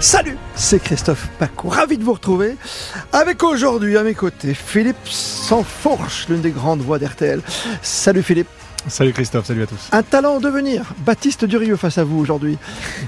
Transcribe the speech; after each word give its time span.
Salut, 0.00 0.38
c'est 0.54 0.82
Christophe 0.82 1.28
Paco, 1.38 1.68
ravi 1.68 1.98
de 1.98 2.02
vous 2.02 2.14
retrouver. 2.14 2.56
Avec 3.12 3.42
aujourd'hui 3.42 3.98
à 3.98 4.02
mes 4.02 4.14
côtés 4.14 4.54
Philippe 4.54 4.96
Sansfourche, 5.04 6.26
l'une 6.30 6.40
des 6.40 6.52
grandes 6.52 6.80
voix 6.80 6.98
d'RTL. 6.98 7.42
Salut 7.82 8.22
Philippe. 8.22 8.48
Salut 8.86 9.12
Christophe, 9.12 9.46
salut 9.46 9.62
à 9.62 9.66
tous. 9.66 9.88
Un 9.92 10.02
talent 10.02 10.34
en 10.34 10.40
devenir, 10.40 10.92
Baptiste 11.06 11.46
Durieux 11.46 11.76
face 11.76 11.96
à 11.96 12.04
vous 12.04 12.18
aujourd'hui. 12.18 12.58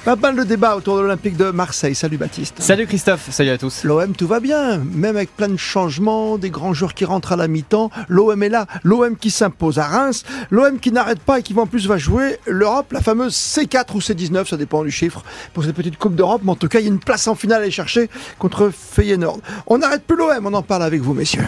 Pas 0.05 0.17
mal 0.17 0.35
de 0.35 0.43
débats 0.43 0.75
autour 0.75 0.97
de 0.97 1.03
l'Olympique 1.03 1.37
de 1.37 1.51
Marseille. 1.51 1.95
Salut 1.95 2.17
Baptiste. 2.17 2.63
Salut 2.63 2.87
Christophe, 2.87 3.31
salut 3.31 3.51
à 3.51 3.59
tous. 3.59 3.85
L'OM, 3.85 4.15
tout 4.15 4.27
va 4.27 4.41
bien, 4.41 4.79
même 4.79 5.17
avec 5.17 5.37
plein 5.37 5.49
de 5.49 5.57
changements, 5.57 6.39
des 6.39 6.49
grands 6.49 6.73
joueurs 6.73 6.95
qui 6.95 7.05
rentrent 7.05 7.33
à 7.33 7.37
la 7.37 7.47
mi-temps. 7.47 7.91
L'OM 8.09 8.43
est 8.43 8.49
là, 8.49 8.67
l'OM 8.85 9.17
qui 9.17 9.31
s'impose 9.31 9.79
à 9.79 9.85
Reims, 9.85 10.25
l'OM 10.51 10.79
qui 10.79 10.93
n'arrête 10.93 11.21
pas 11.21 11.41
et 11.41 11.43
qui 11.43 11.55
en 11.59 11.67
plus 11.67 11.87
va 11.87 11.99
jouer 11.99 12.39
l'Europe, 12.47 12.93
la 12.93 13.03
fameuse 13.03 13.35
C4 13.35 13.95
ou 13.95 13.99
C19, 13.99 14.49
ça 14.49 14.57
dépend 14.57 14.83
du 14.83 14.91
chiffre, 14.91 15.23
pour 15.53 15.65
cette 15.65 15.75
petite 15.75 15.99
Coupe 15.99 16.15
d'Europe. 16.15 16.41
Mais 16.45 16.53
en 16.53 16.57
tout 16.57 16.69
cas, 16.69 16.81
il 16.81 16.85
y 16.85 16.89
a 16.89 16.93
une 16.93 17.01
place 17.01 17.29
en 17.29 17.35
finale 17.35 17.61
à 17.61 17.63
aller 17.63 17.71
chercher 17.71 18.09
contre 18.39 18.71
Feyenoord. 18.71 19.41
On 19.67 19.79
n'arrête 19.79 20.05
plus 20.05 20.17
l'OM, 20.17 20.47
on 20.47 20.55
en 20.55 20.63
parle 20.63 20.85
avec 20.85 21.03
vous, 21.03 21.13
messieurs. 21.13 21.45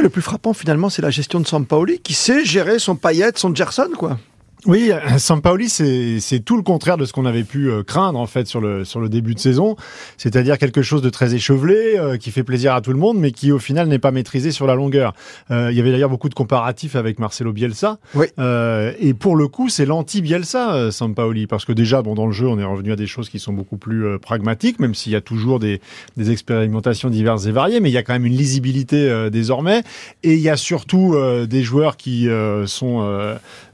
Le 0.00 0.08
plus 0.08 0.22
frappant 0.22 0.54
finalement, 0.54 0.88
c'est 0.88 1.02
la 1.02 1.10
gestion 1.10 1.40
de 1.40 1.46
Sampaoli 1.46 1.98
qui 1.98 2.14
sait 2.14 2.42
gérer 2.42 2.78
son 2.78 2.96
paillette, 2.96 3.38
son 3.38 3.54
Gerson, 3.54 3.90
quoi. 3.98 4.18
Oui, 4.66 4.90
Sampaoli, 5.18 5.68
c'est 5.68 6.40
tout 6.44 6.56
le 6.56 6.62
contraire 6.62 6.96
de 6.96 7.04
ce 7.04 7.12
qu'on 7.12 7.26
avait 7.26 7.44
pu 7.44 7.70
euh, 7.70 7.82
craindre 7.82 8.18
en 8.18 8.26
fait 8.26 8.46
sur 8.46 8.60
le, 8.60 8.84
sur 8.84 9.00
le 9.00 9.08
début 9.08 9.34
de 9.34 9.38
saison, 9.38 9.76
c'est-à-dire 10.16 10.58
quelque 10.58 10.82
chose 10.82 11.02
de 11.02 11.10
très 11.10 11.34
échevelé, 11.34 11.94
euh, 11.96 12.16
qui 12.16 12.30
fait 12.30 12.42
plaisir 12.42 12.74
à 12.74 12.80
tout 12.80 12.92
le 12.92 12.98
monde, 12.98 13.18
mais 13.18 13.32
qui 13.32 13.52
au 13.52 13.58
final 13.58 13.88
n'est 13.88 13.98
pas 13.98 14.10
maîtrisé 14.10 14.50
sur 14.50 14.66
la 14.66 14.74
longueur. 14.74 15.14
Euh, 15.50 15.70
il 15.70 15.76
y 15.76 15.80
avait 15.80 15.92
d'ailleurs 15.92 16.10
beaucoup 16.10 16.28
de 16.28 16.34
comparatifs 16.34 16.96
avec 16.96 17.18
Marcelo 17.18 17.52
Bielsa, 17.52 17.98
Oui. 18.14 18.26
Euh, 18.38 18.92
et 18.98 19.14
pour 19.14 19.36
le 19.36 19.48
coup, 19.48 19.68
c'est 19.68 19.86
l'anti-Bielsa, 19.86 20.74
euh, 20.74 20.90
Sampaoli, 20.90 21.46
parce 21.46 21.64
que 21.64 21.72
déjà, 21.72 22.02
bon, 22.02 22.14
dans 22.14 22.26
le 22.26 22.32
jeu, 22.32 22.46
on 22.46 22.58
est 22.58 22.64
revenu 22.64 22.92
à 22.92 22.96
des 22.96 23.06
choses 23.06 23.28
qui 23.28 23.38
sont 23.38 23.52
beaucoup 23.52 23.76
plus 23.76 24.04
euh, 24.04 24.18
pragmatiques, 24.18 24.78
même 24.78 24.94
s'il 24.94 25.12
y 25.12 25.16
a 25.16 25.20
toujours 25.20 25.58
des, 25.58 25.80
des 26.16 26.30
expérimentations 26.30 27.10
diverses 27.10 27.46
et 27.46 27.52
variées, 27.52 27.80
mais 27.80 27.90
il 27.90 27.94
y 27.94 27.98
a 27.98 28.02
quand 28.02 28.12
même 28.12 28.26
une 28.26 28.36
lisibilité 28.36 29.08
euh, 29.08 29.30
désormais, 29.30 29.82
et 30.22 30.34
il 30.34 30.40
y 30.40 30.48
a 30.48 30.56
surtout 30.56 31.14
euh, 31.14 31.46
des 31.46 31.62
joueurs 31.62 31.96
qui 31.96 32.28
euh, 32.28 32.66
sont 32.66 33.00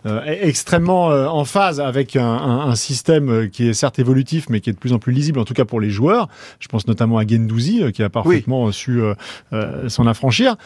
euh, 0.07 0.21
extrêmement 0.41 1.11
euh, 1.11 1.27
en 1.27 1.45
phase 1.45 1.81
avec 1.81 2.15
un, 2.17 2.25
un- 2.25 2.61
un 2.71 2.75
système 2.77 3.29
euh, 3.29 3.47
qui 3.49 3.69
est 3.69 3.73
certes 3.75 3.99
évolutif, 3.99 4.47
mais 4.49 4.61
qui 4.61 4.71
est 4.71 4.73
de 4.73 4.79
plus 4.79 4.93
en 4.93 4.99
plus 4.99 5.13
lisible, 5.13 5.39
en 5.41 5.45
tout 5.45 5.55
cas 5.55 5.65
pour 5.65 5.81
les 5.81 5.91
joueurs. 5.91 6.29
Je 6.61 6.69
pense 6.69 6.87
notamment 6.87 7.19
à 7.19 7.27
Gendouzi, 7.27 7.83
euh, 7.83 7.91
qui 7.91 8.03
a 8.03 8.09
parfaitement 8.09 8.71
su 8.73 9.01
euh, 9.03 9.15
euh, 9.53 9.89
s'en 9.89 10.07
affranchir. 10.07 10.57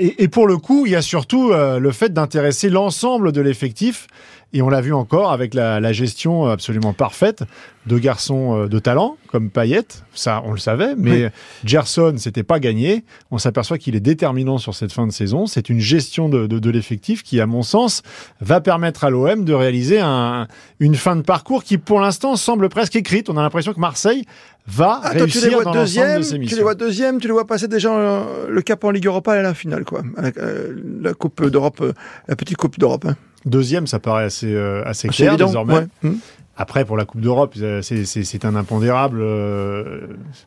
Et, 0.00 0.24
et 0.24 0.28
pour 0.28 0.46
le 0.46 0.56
coup, 0.56 0.86
il 0.86 0.92
y 0.92 0.96
a 0.96 1.02
surtout 1.02 1.52
euh, 1.52 1.78
le 1.78 1.90
fait 1.92 2.12
d'intéresser 2.12 2.70
l'ensemble 2.70 3.32
de 3.32 3.40
l'effectif. 3.40 4.06
Et 4.52 4.62
on 4.62 4.68
l'a 4.68 4.80
vu 4.80 4.92
encore 4.92 5.30
avec 5.30 5.54
la, 5.54 5.78
la 5.78 5.92
gestion 5.92 6.46
absolument 6.46 6.92
parfaite 6.92 7.44
de 7.86 7.98
garçons 7.98 8.62
euh, 8.64 8.66
de 8.68 8.80
talent 8.80 9.16
comme 9.28 9.48
Payet, 9.48 9.84
ça 10.12 10.42
on 10.44 10.50
le 10.52 10.58
savait, 10.58 10.94
mais 10.96 11.30
Gerson 11.64 12.14
c'était 12.18 12.42
pas 12.42 12.58
gagné. 12.58 13.04
On 13.30 13.38
s'aperçoit 13.38 13.78
qu'il 13.78 13.94
est 13.94 14.00
déterminant 14.00 14.58
sur 14.58 14.74
cette 14.74 14.90
fin 14.92 15.06
de 15.06 15.12
saison. 15.12 15.46
C'est 15.46 15.68
une 15.68 15.78
gestion 15.78 16.28
de, 16.28 16.48
de, 16.48 16.58
de 16.58 16.70
l'effectif 16.70 17.22
qui, 17.22 17.40
à 17.40 17.46
mon 17.46 17.62
sens, 17.62 18.02
va 18.40 18.60
permettre 18.60 19.04
à 19.04 19.10
l'OM 19.10 19.44
de 19.44 19.52
réaliser 19.52 20.00
un- 20.00 20.48
une 20.80 20.96
fin 20.96 21.14
de 21.14 21.22
parcours 21.22 21.62
qui, 21.62 21.78
pour 21.78 22.00
l'instant, 22.00 22.34
semble 22.34 22.68
presque 22.70 22.96
écrite. 22.96 23.30
On 23.30 23.36
a 23.36 23.42
l'impression 23.42 23.72
que 23.72 23.78
Marseille 23.78 24.24
va 24.70 25.00
Ah, 25.02 25.10
toi, 25.10 25.12
tu 25.12 25.16
les 25.18 25.22
réussir 25.40 25.52
vois 25.52 25.64
dans 25.64 25.72
deuxième, 25.72 26.18
de 26.18 26.22
ses 26.22 26.28
tu 26.30 26.34
les 26.34 26.40
missions. 26.40 26.62
vois 26.62 26.74
deuxième, 26.74 27.20
tu 27.20 27.26
les 27.26 27.32
vois 27.32 27.46
passer 27.46 27.68
déjà 27.68 27.92
euh, 27.94 28.48
le 28.48 28.62
cap 28.62 28.82
en 28.84 28.90
Ligue 28.90 29.06
Europa 29.06 29.36
et 29.36 29.38
à 29.40 29.42
la 29.42 29.54
finale, 29.54 29.84
quoi. 29.84 30.02
La, 30.16 30.30
euh, 30.38 30.74
la 31.02 31.14
Coupe 31.14 31.44
d'Europe, 31.46 31.80
euh, 31.82 31.92
la 32.28 32.36
petite 32.36 32.56
Coupe 32.56 32.78
d'Europe. 32.78 33.04
Hein. 33.08 33.16
Deuxième, 33.46 33.86
ça 33.86 33.98
paraît 33.98 34.24
assez, 34.24 34.52
euh, 34.54 34.82
assez 34.84 35.08
clair 35.08 35.32
évident. 35.32 35.46
désormais. 35.46 35.74
ouais. 35.74 35.86
Hmm. 36.02 36.16
Après, 36.56 36.84
pour 36.84 36.96
la 36.98 37.04
Coupe 37.06 37.20
d'Europe, 37.22 37.54
c'est- 37.82 38.44
un 38.44 38.54
impondérable. 38.54 39.18
euh, 39.22 40.00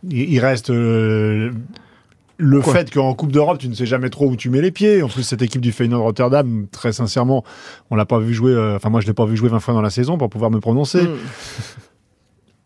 Il 0.10 0.30
il 0.34 0.40
reste 0.40 0.70
euh, 0.70 1.50
le 2.38 2.62
Quoi 2.62 2.74
fait 2.74 2.92
qu'en 2.92 3.14
Coupe 3.16 3.32
d'Europe, 3.32 3.58
tu 3.58 3.68
ne 3.68 3.74
sais 3.74 3.86
jamais 3.88 4.10
trop 4.10 4.28
où 4.30 4.36
tu 4.36 4.50
mets 4.52 4.62
les 4.62 4.72
pieds. 4.72 5.02
En 5.02 5.08
plus, 5.08 5.24
cette 5.24 5.42
équipe 5.42 5.62
du 5.62 5.72
Feyenoord 5.72 6.04
Rotterdam, 6.04 6.68
très 6.72 6.92
sincèrement, 6.92 7.44
on 7.90 7.96
l'a 7.96 8.06
pas 8.06 8.20
vu 8.20 8.34
jouer. 8.34 8.56
Enfin, 8.76 8.90
moi, 8.90 9.02
je 9.02 9.08
l'ai 9.08 9.14
pas 9.14 9.26
vu 9.26 9.36
jouer 9.38 9.50
20 9.50 9.60
fois 9.60 9.74
dans 9.74 9.82
la 9.82 9.90
saison 9.90 10.18
pour 10.20 10.30
pouvoir 10.30 10.52
me 10.52 10.60
prononcer. 10.60 11.02
Hmm. 11.04 11.16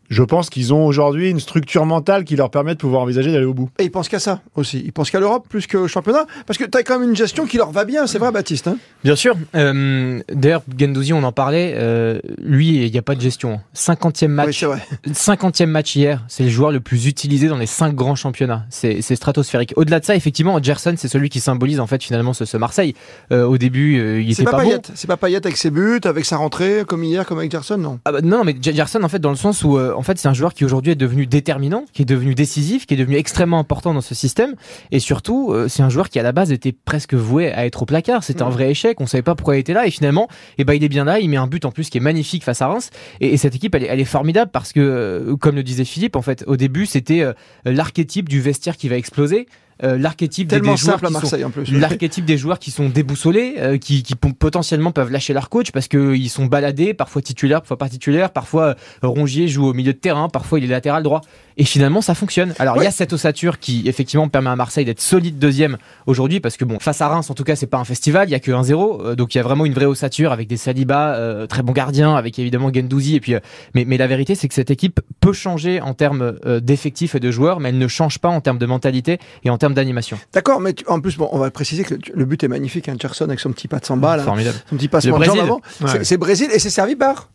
Je 0.09 0.23
pense 0.23 0.49
qu'ils 0.49 0.73
ont 0.73 0.85
aujourd'hui 0.85 1.29
une 1.29 1.39
structure 1.39 1.85
mentale 1.85 2.23
qui 2.23 2.35
leur 2.35 2.49
permet 2.49 2.73
de 2.73 2.79
pouvoir 2.79 3.01
envisager 3.01 3.31
d'aller 3.31 3.45
au 3.45 3.53
bout. 3.53 3.69
Et 3.79 3.83
ils 3.83 3.91
pensent 3.91 4.07
qu'à 4.09 4.19
ça 4.19 4.41
aussi. 4.55 4.81
Ils 4.85 4.93
pensent 4.93 5.11
qu'à 5.11 5.19
l'Europe 5.19 5.45
plus 5.49 5.67
qu'au 5.67 5.87
championnat. 5.87 6.25
Parce 6.45 6.57
que 6.57 6.63
tu 6.63 6.77
as 6.77 6.83
quand 6.83 6.99
même 6.99 7.09
une 7.09 7.15
gestion 7.15 7.45
qui 7.45 7.57
leur 7.57 7.71
va 7.71 7.83
bien, 7.85 8.07
c'est 8.07 8.17
vrai, 8.17 8.31
Baptiste. 8.31 8.67
hein 8.67 8.77
Bien 9.03 9.15
sûr. 9.15 9.35
Euh, 9.55 10.19
D'ailleurs, 10.31 10.63
Gendouzi, 10.77 11.13
on 11.13 11.23
en 11.23 11.31
parlait. 11.31 11.73
euh, 11.75 12.19
lui, 12.41 12.85
il 12.85 12.91
n'y 12.91 12.97
a 12.97 13.01
pas 13.01 13.15
de 13.15 13.21
gestion. 13.21 13.59
50e 13.75 14.25
oui, 14.25 14.27
match, 14.29 14.59
c'est 14.59 14.65
vrai. 14.65 14.81
50e 15.11 15.65
match 15.65 15.95
hier. 15.95 16.23
C'est 16.27 16.43
le 16.43 16.49
joueur 16.49 16.71
le 16.71 16.79
plus 16.79 17.07
utilisé 17.07 17.47
dans 17.47 17.57
les 17.57 17.65
5 17.65 17.93
grands 17.95 18.15
championnats. 18.15 18.65
C'est 18.69 19.01
stratosphérique. 19.01 19.73
Au-delà 19.75 19.99
de 19.99 20.05
ça, 20.05 20.15
effectivement, 20.15 20.61
Gerson, 20.61 20.93
c'est 20.97 21.07
celui 21.07 21.29
qui 21.29 21.39
symbolise 21.39 21.79
en 21.79 21.87
fait 21.87 22.03
finalement 22.03 22.33
ce, 22.33 22.45
ce 22.45 22.57
Marseille. 22.57 22.93
Euh, 23.31 23.43
au 23.45 23.57
début, 23.57 23.99
euh, 23.99 24.21
il 24.21 24.33
C'est 24.35 24.43
était 24.43 24.51
pas, 24.51 24.57
pas, 24.57 24.63
bon. 24.63 24.81
C'est 24.93 25.07
pas 25.07 25.17
Payet 25.17 25.37
avec 25.37 25.57
ses 25.57 25.69
buts, 25.69 25.99
avec 26.05 26.25
sa 26.25 26.37
rentrée, 26.37 26.83
comme 26.87 27.03
hier, 27.03 27.25
comme 27.25 27.39
avec 27.39 27.51
Gerson, 27.51 27.77
non? 27.77 27.99
Ah 28.05 28.11
bah, 28.13 28.21
non, 28.23 28.43
mais 28.43 28.55
Gerson, 28.61 29.03
en 29.03 29.09
fait, 29.09 29.19
dans 29.19 29.29
le 29.31 29.35
sens 29.35 29.63
où, 29.63 29.77
euh, 29.77 29.93
en 29.97 30.03
fait, 30.03 30.17
c'est 30.17 30.27
un 30.27 30.33
joueur 30.33 30.53
qui 30.53 30.63
aujourd'hui 30.63 30.91
est 30.91 30.95
devenu 30.95 31.25
déterminant, 31.25 31.83
qui 31.93 32.03
est 32.03 32.05
devenu 32.05 32.35
décisif, 32.35 32.85
qui 32.85 32.93
est 32.93 32.97
devenu 32.97 33.15
extrêmement 33.17 33.59
important 33.59 33.93
dans 33.93 34.01
ce 34.01 34.15
système. 34.15 34.55
Et 34.91 34.99
surtout, 34.99 35.51
euh, 35.51 35.67
c'est 35.67 35.83
un 35.83 35.89
joueur 35.89 36.09
qui, 36.09 36.19
à 36.19 36.23
la 36.23 36.31
base, 36.31 36.51
était 36.51 36.71
presque 36.71 37.13
voué 37.13 37.51
à 37.51 37.65
être 37.65 37.81
au 37.81 37.85
placard. 37.85 38.23
C'était 38.23 38.43
un 38.43 38.47
Mhm. 38.47 38.53
vrai 38.53 38.71
échec. 38.71 39.01
On 39.01 39.07
savait 39.07 39.23
pas 39.23 39.35
pourquoi 39.35 39.55
il 39.57 39.59
était 39.59 39.73
là. 39.73 39.87
Et 39.87 39.91
finalement, 39.91 40.27
eh 40.57 40.63
ben, 40.63 40.73
il 40.73 40.83
est 40.83 40.89
bien 40.89 41.03
là. 41.05 41.19
Il 41.19 41.29
met 41.29 41.37
un 41.37 41.47
but 41.47 41.65
en 41.65 41.71
plus 41.71 41.89
qui 41.89 41.97
est 41.97 42.01
magnifique 42.01 42.43
face 42.43 42.61
à 42.61 42.67
Reims. 42.67 42.89
Et, 43.21 43.33
et 43.33 43.37
cette 43.37 43.55
équipe, 43.55 43.73
elle 43.75 43.83
est, 43.83 43.87
elle 43.87 43.99
est 43.99 44.05
formidable 44.05 44.51
parce 44.51 44.71
que, 44.71 44.79
euh, 44.79 45.35
comme 45.35 45.55
le 45.55 45.63
disait 45.63 45.85
Philippe, 45.85 46.15
en 46.15 46.21
fait, 46.21 46.43
au 46.47 46.55
début, 46.57 46.85
c'était 46.85 47.21
euh, 47.21 47.33
l'archétype 47.65 48.29
du 48.29 48.39
vestiaire 48.41 48.77
qui 48.77 48.89
va 48.89 48.95
exploser. 48.97 49.47
Euh, 49.83 49.97
l'archétype 49.97 50.47
des, 50.47 50.59
des 50.59 50.75
joueurs 50.77 50.95
à 50.95 50.99
qui 50.99 51.05
sont- 51.07 51.11
Marseille 51.11 51.43
en 51.43 51.49
plus. 51.49 51.71
L'archétype 51.71 52.25
des 52.25 52.37
joueurs 52.37 52.59
qui 52.59 52.71
sont 52.71 52.89
déboussolés, 52.89 53.55
euh, 53.57 53.77
qui, 53.77 54.03
qui 54.03 54.15
potentiellement 54.15 54.91
peuvent 54.91 55.11
lâcher 55.11 55.33
leur 55.33 55.49
coach 55.49 55.71
parce 55.71 55.87
qu'ils 55.87 56.29
sont 56.29 56.45
baladés, 56.45 56.93
parfois 56.93 57.21
titulaires, 57.21 57.61
parfois 57.61 57.77
pas 57.77 57.89
titulaires, 57.89 58.31
parfois 58.31 58.63
euh, 59.03 59.07
Rongier 59.07 59.47
joue 59.47 59.65
au 59.67 59.73
milieu 59.73 59.93
de 59.93 59.97
terrain, 59.97 60.29
parfois 60.29 60.59
il 60.59 60.65
est 60.65 60.67
latéral 60.67 61.03
droit. 61.03 61.21
Et 61.59 61.65
finalement, 61.65 62.01
ça 62.01 62.13
fonctionne. 62.13 62.53
Alors, 62.59 62.77
il 62.77 62.83
y 62.83 62.87
a 62.87 62.91
cette 62.91 63.13
ossature 63.13 63.57
qui, 63.57 63.87
effectivement, 63.87 64.27
permet 64.29 64.51
à 64.51 64.55
Marseille 64.55 64.85
d'être 64.85 65.01
solide 65.01 65.39
deuxième 65.39 65.77
aujourd'hui 66.05 66.39
parce 66.39 66.55
que, 66.55 66.65
bon, 66.65 66.77
face 66.79 67.01
à 67.01 67.07
Reims, 67.07 67.31
en 67.31 67.33
tout 67.33 67.43
cas, 67.43 67.55
c'est 67.55 67.65
pas 67.65 67.79
un 67.79 67.83
festival, 67.83 68.29
il 68.29 68.31
y 68.31 68.35
a 68.35 68.39
que 68.39 68.51
1-0. 68.51 69.01
euh, 69.03 69.15
donc, 69.15 69.33
il 69.33 69.39
y 69.39 69.41
a 69.41 69.43
vraiment 69.43 69.65
une 69.65 69.73
vraie 69.73 69.85
ossature 69.85 70.31
avec 70.31 70.47
des 70.47 70.55
Saliba, 70.57 71.15
euh, 71.15 71.47
très 71.47 71.63
bons 71.63 71.73
gardiens, 71.73 72.15
avec 72.15 72.37
évidemment 72.37 72.71
Gendouzi. 72.71 73.15
Et 73.15 73.19
puis, 73.19 73.33
euh, 73.33 73.39
mais, 73.73 73.85
mais 73.85 73.97
la 73.97 74.05
vérité, 74.05 74.35
c'est 74.35 74.47
que 74.47 74.53
cette 74.53 74.69
équipe 74.69 74.99
peut 75.19 75.33
changer 75.33 75.81
en 75.81 75.95
termes 75.95 76.33
d'effectifs 76.61 77.15
et 77.15 77.19
de 77.19 77.31
joueurs, 77.31 77.59
mais 77.59 77.69
elle 77.69 77.79
ne 77.79 77.87
change 77.87 78.19
pas 78.19 78.29
en 78.29 78.39
termes 78.39 78.59
de 78.59 78.65
mentalité 78.67 79.17
et 79.43 79.49
en 79.49 79.57
termes 79.57 79.66
d'animation. 79.75 80.17
D'accord, 80.33 80.59
mais 80.59 80.73
tu- 80.73 80.85
en 80.87 80.99
plus, 81.01 81.17
bon, 81.17 81.29
on 81.31 81.39
va 81.39 81.51
préciser 81.51 81.83
que 81.83 81.95
le 82.13 82.25
but 82.25 82.43
est 82.43 82.47
magnifique. 82.47 82.89
Hein, 82.89 82.95
Gerson 82.99 83.25
avec 83.25 83.39
son 83.39 83.51
petit 83.51 83.67
pas 83.67 83.79
de 83.79 83.85
samba, 83.85 84.17
là, 84.17 84.23
Formidable. 84.23 84.57
son 84.69 84.75
petit 84.77 84.87
passement 84.87 85.17
Le 85.17 85.19
de 85.21 85.25
jambe 85.25 85.35
Brésil. 85.37 85.51
avant. 85.51 85.61
C'est- 85.91 85.97
Ouais. 85.99 86.03
C'est 86.03 86.17
Brésil 86.17 86.49
et 86.53 86.59
c'est 86.59 86.69
servi 86.69 86.95
par 86.95 87.29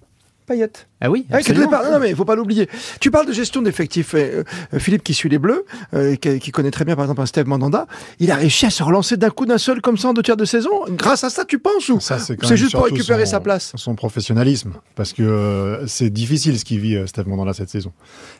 Payet. 0.44 0.69
Ah 1.00 1.09
oui, 1.09 1.25
Ah, 1.31 1.37
absolument. 1.37 1.71
Non, 1.71 1.92
non, 1.92 1.98
mais 2.00 2.10
il 2.10 2.16
faut 2.16 2.25
pas 2.25 2.34
l'oublier. 2.34 2.69
Tu 2.98 3.12
parles 3.12 3.26
de 3.28 3.32
gestion 3.32 3.62
d'effectifs. 3.62 4.15
euh, 4.16 4.42
euh, 4.75 4.78
Philippe, 4.81 5.04
qui 5.04 5.15
suit 5.15 5.28
les 5.28 5.38
Bleus, 5.38 5.65
euh, 5.94 6.16
qui, 6.16 6.41
qui 6.41 6.50
connaît 6.50 6.72
très 6.72 6.84
bien, 6.84 6.97
par 6.97 7.04
exemple, 7.04 7.21
un 7.21 7.26
Steve 7.26 7.47
Mandanda, 7.47 7.87
il 8.19 8.28
a 8.32 8.34
réussi 8.34 8.66
à 8.66 8.71
se 8.71 8.82
relancer 8.82 9.16
d'un 9.16 9.31
coup 9.31 9.47
d'un 9.47 9.56
seul 9.59 9.81
comme 9.81 9.97
ça 9.97 10.09
en 10.09 10.15
deux 10.15 10.22
tiers 10.22 10.37
de 10.37 10.44
saison. 10.44 10.71
Grâce 10.91 11.22
à 11.22 11.31
ça, 11.31 11.44
tu 11.44 11.60
penses 11.60 11.88
ou 11.91 12.00
Ça, 12.00 12.19
c'est 12.19 12.56
juste 12.56 12.72
pour 12.72 12.84
récupérer 12.87 13.25
son- 13.25 13.31
sa 13.31 13.41
place? 13.41 13.71
Son 13.76 13.94
professionnalisme, 13.94 14.72
parce 14.97 15.12
que 15.12 15.22
euh, 15.22 15.87
c'est 15.87 16.10
difficile 16.10 16.59
ce 16.59 16.65
qu'il 16.65 16.81
vit, 16.81 16.97
euh, 16.97 17.06
Steve 17.06 17.28
Mandanda, 17.28 17.53
cette 17.53 17.71
saison. 17.71 17.92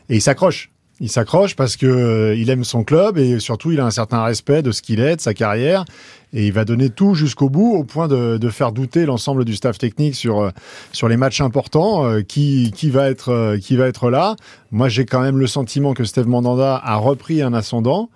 Et 0.09 0.15
il 0.15 0.21
s'accroche. 0.21 0.71
Il 1.03 1.09
s'accroche 1.09 1.57
parce 1.57 1.75
que 1.75 1.85
euh, 1.85 2.33
il 2.33 2.49
aime 2.49 2.63
son 2.63 2.85
club 2.85 3.17
et 3.17 3.41
surtout 3.41 3.73
il 3.73 3.81
a 3.81 3.85
un 3.85 3.91
certain 3.91 4.23
respect 4.23 4.61
de 4.61 4.71
ce 4.71 4.81
qu'il 4.81 5.01
est, 5.01 5.17
de 5.17 5.21
sa 5.21 5.33
carrière, 5.33 5.83
et 6.31 6.47
il 6.47 6.53
va 6.53 6.63
donner 6.63 6.89
tout 6.89 7.13
jusqu'au 7.13 7.49
bout, 7.49 7.73
au 7.73 7.83
point 7.83 8.07
de, 8.07 8.39
faire 8.49 8.71
douter 8.71 9.05
l'ensemble 9.05 9.43
du 9.43 9.53
staff 9.53 9.77
technique 9.77 10.15
sur 10.15 10.39
euh, 10.39 10.51
sur 10.93 11.09
les 11.09 11.17
matchs 11.17 11.41
importants, 11.41 12.05
euh, 12.05 12.21
qui 12.21 12.71
qui 12.73 12.89
va 12.89 13.09
être 13.09 13.57
qui 13.57 13.75
va 13.75 13.87
être 13.87 14.09
là. 14.09 14.37
Moi, 14.71 14.87
j'ai 14.87 15.03
quand 15.03 15.19
même 15.19 15.37
le 15.37 15.47
sentiment 15.47 15.93
que 15.93 16.05
Steve 16.05 16.29
Mandanda 16.29 16.81
a 16.81 16.95
repris 16.95 17.41
un 17.41 17.53
ascendant. 17.53 18.09